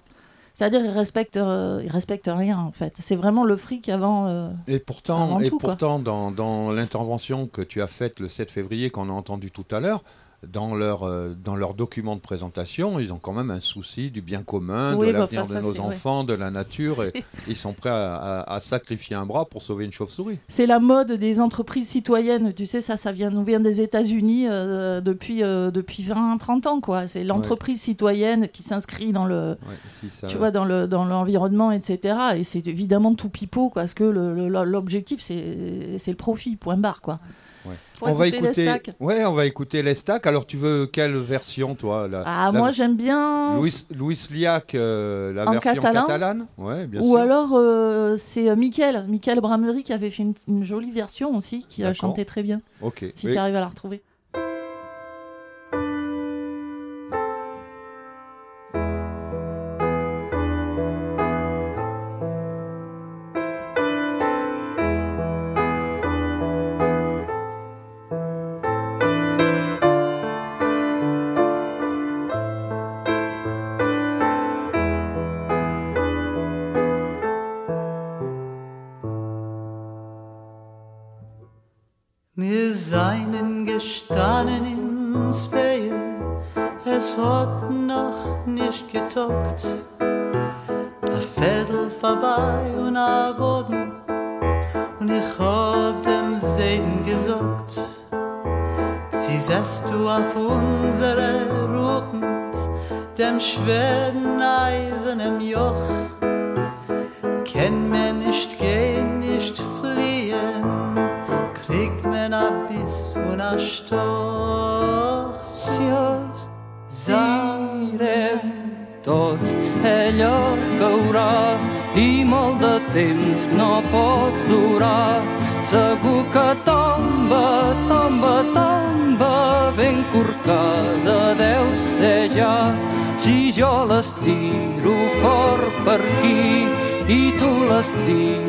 [0.54, 2.93] C'est-à-dire ils respectent, euh, ils respectent rien en fait.
[2.99, 4.28] C'est vraiment le fric avant.
[4.28, 5.70] euh, Et pourtant, avant et tout, quoi.
[5.72, 9.66] pourtant dans, dans l'intervention que tu as faite le 7 février, qu'on a entendu tout
[9.72, 10.04] à l'heure,
[10.47, 14.21] dans leur, euh, dans leur document de présentation, ils ont quand même un souci du
[14.21, 15.79] bien commun, Oui, de bah, l'avenir enfin, de nos ouais.
[15.79, 17.03] enfants, de la nature.
[17.03, 20.39] Et ils sont prêts à, à- à sacrifier un bras pour sauver une chauve-souris.
[20.47, 24.47] C'est la mode des entreprises citoyennes, tu sais, ça, ça vient, nous vient des États-Unis
[24.49, 27.05] euh, depuis, euh, depuis 20-30 ans, quoi.
[27.05, 29.57] C'est l'entreprise citoyenne qui s'inscrit dans le,
[29.99, 32.15] si ça- tu vois, dans le, dans l'environnement, etc.
[32.37, 37.01] Et c'est évidemment tout pipeau, quoi, parce que l'objectif, c'est c'est le profit, point barre,
[37.01, 37.19] quoi.
[37.66, 37.76] Ouais.
[38.01, 38.82] On va écouter les.
[38.99, 40.26] Ouais, on va écouter les stacks.
[40.26, 43.55] Alors, tu veux quelle version, toi la- Ah, la- moi, j'aime bien.
[43.57, 46.01] Louis, Louis Liac, euh, la En version catalan.
[46.01, 46.45] catalane.
[46.57, 47.18] Ouais, bien Ou sûr.
[47.20, 51.84] alors, euh, c'est Mickaël, Mickaël Bramery qui avait fait une, une jolie version aussi, qui
[51.84, 52.62] a chanté très bien.
[52.82, 53.05] Ok.
[53.16, 53.34] Si Oui.
[53.34, 54.01] tu arrives à la retrouver.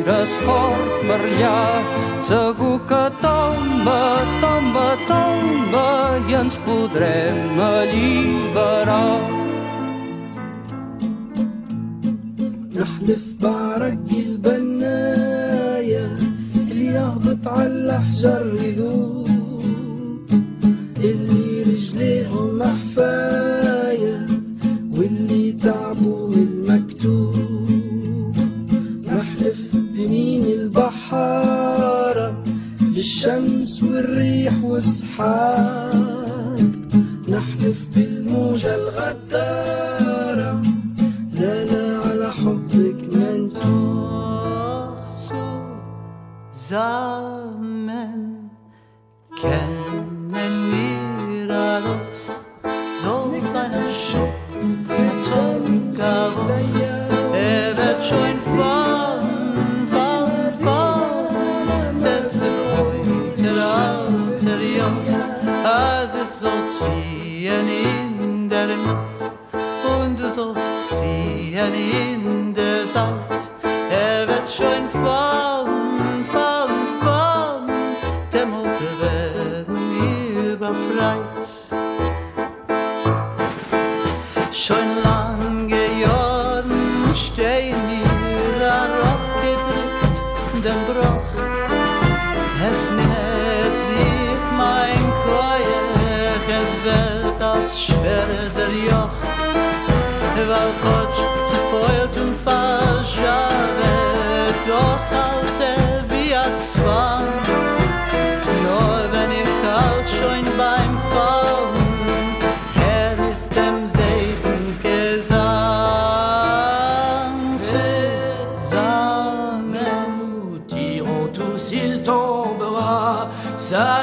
[0.02, 1.58] Tires fort per allà.
[2.28, 4.00] Segur que tomba,
[4.42, 5.86] tomba, tomba
[6.28, 9.20] i ens podrem alliberar.
[12.82, 16.04] نحلف بعرق البناية
[16.56, 19.28] اللي يهبط على الأحجار يذوب
[20.98, 23.41] اللي رجليهم محفاية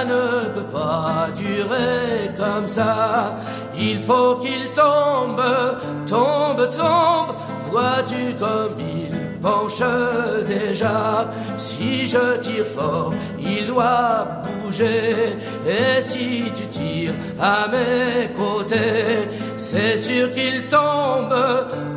[0.05, 3.35] Ne peut pas durer comme ça.
[3.77, 5.43] Il faut qu'il tombe,
[6.07, 7.35] tombe, tombe.
[7.69, 9.81] Vois-tu comme il penche
[10.47, 11.27] déjà?
[11.57, 15.37] Si je tire fort, il doit bouger.
[15.67, 19.27] Et si tu tires à mes côtés,
[19.57, 21.35] c'est sûr qu'il tombe,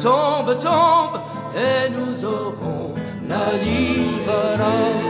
[0.00, 1.20] tombe, tombe.
[1.54, 2.94] Et nous aurons
[3.28, 5.01] la liberté.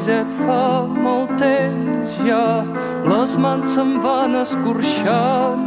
[0.00, 2.64] Rossiset fa molt temps ja,
[3.04, 5.66] les mans se'n van escorxant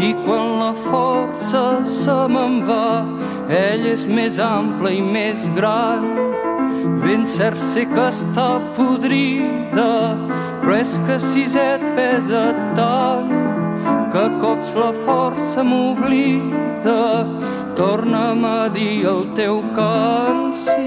[0.00, 3.04] i quan la força se me'n va,
[3.52, 6.08] ell és més ample i més gran.
[7.04, 10.16] Ben cert sé que està podrida,
[10.64, 12.46] però és que siset pesa
[12.78, 13.36] tant
[14.16, 17.28] que cops la força m'oblida.
[17.76, 20.86] Torna'm a dir el teu cant si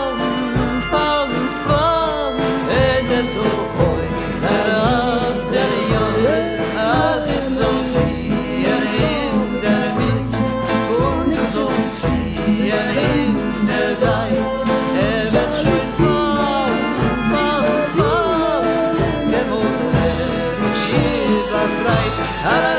[22.43, 22.70] And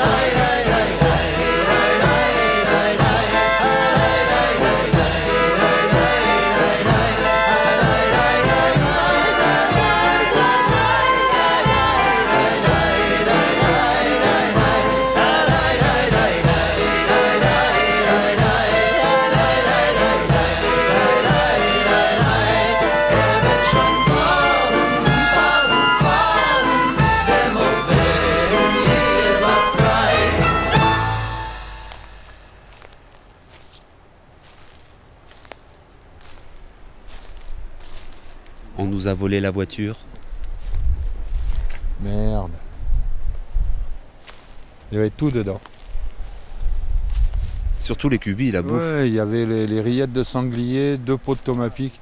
[39.13, 39.97] a volé la voiture.
[42.01, 42.51] Merde.
[44.91, 45.61] Il y avait tout dedans.
[47.79, 48.81] Surtout les cubis, la bouffe.
[48.81, 52.01] Ouais, il y avait les, les rillettes de sanglier, deux pots de tomates piques.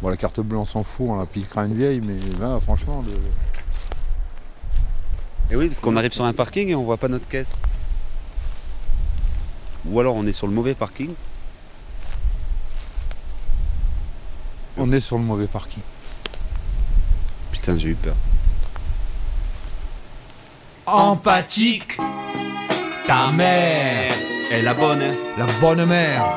[0.00, 3.02] Bon, la carte bleue, on s'en fout, on la piquera une vieille, mais là, franchement,
[3.02, 3.12] de...
[5.50, 7.52] Et oui, parce qu'on arrive sur un parking et on voit pas notre caisse.
[9.86, 11.10] Ou alors on est sur le mauvais parking.
[14.76, 15.82] On est sur le mauvais parking.
[17.52, 18.14] Putain, j'ai eu peur.
[20.86, 21.96] Empathique,
[23.06, 24.12] ta mère
[24.50, 25.02] Et la bonne.
[25.38, 26.36] La bonne mère.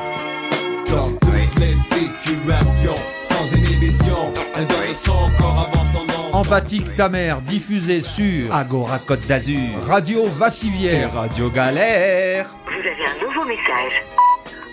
[0.88, 6.34] Dans toutes les situations, sans inhibition, elle donne son corps avant son nom.
[6.34, 9.84] Empathique ta mère, diffusée sur Agora Côte d'Azur.
[9.86, 11.12] Radio Vassivière.
[11.12, 12.48] Radio Galère.
[12.64, 14.02] Vous avez un nouveau message.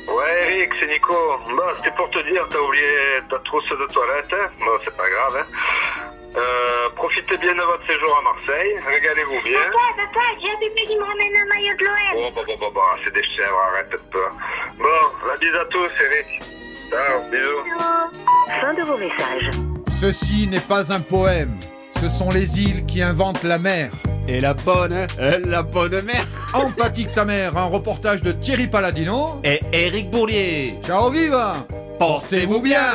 [0.08, 1.14] Ouais Eric, c'est Nico.
[1.50, 4.32] Bon, c'était pour te dire, t'as oublié ta trousse de toilette.
[4.34, 4.50] hein.
[4.60, 5.38] Bon, c'est pas grave.
[5.44, 6.08] Hein.
[6.38, 8.76] Euh, profitez bien de votre séjour à Marseille.
[8.86, 9.60] Régalez-vous bien.
[9.72, 11.96] Papa, papa, j'ai un bébé qui me ramène un maillot de l'OM.
[12.18, 14.26] Oh, bah, bah, bah, bah, c'est des chèvres, arrête un peu.
[14.78, 16.44] Bon, la bise à tous, Eric.
[16.90, 18.60] Ciao, bisous.
[18.62, 19.50] Fin de vos messages.
[20.00, 21.58] Ceci n'est pas un poème.
[22.06, 23.90] Ce sont les îles qui inventent la mer.
[24.28, 26.28] Et la bonne, euh, la bonne mère.
[26.54, 29.42] Empathique ta mère, un reportage de Thierry Paladino.
[29.44, 30.76] Et Eric Bourlier.
[30.86, 31.66] Ciao viva
[31.98, 32.92] Portez-vous bien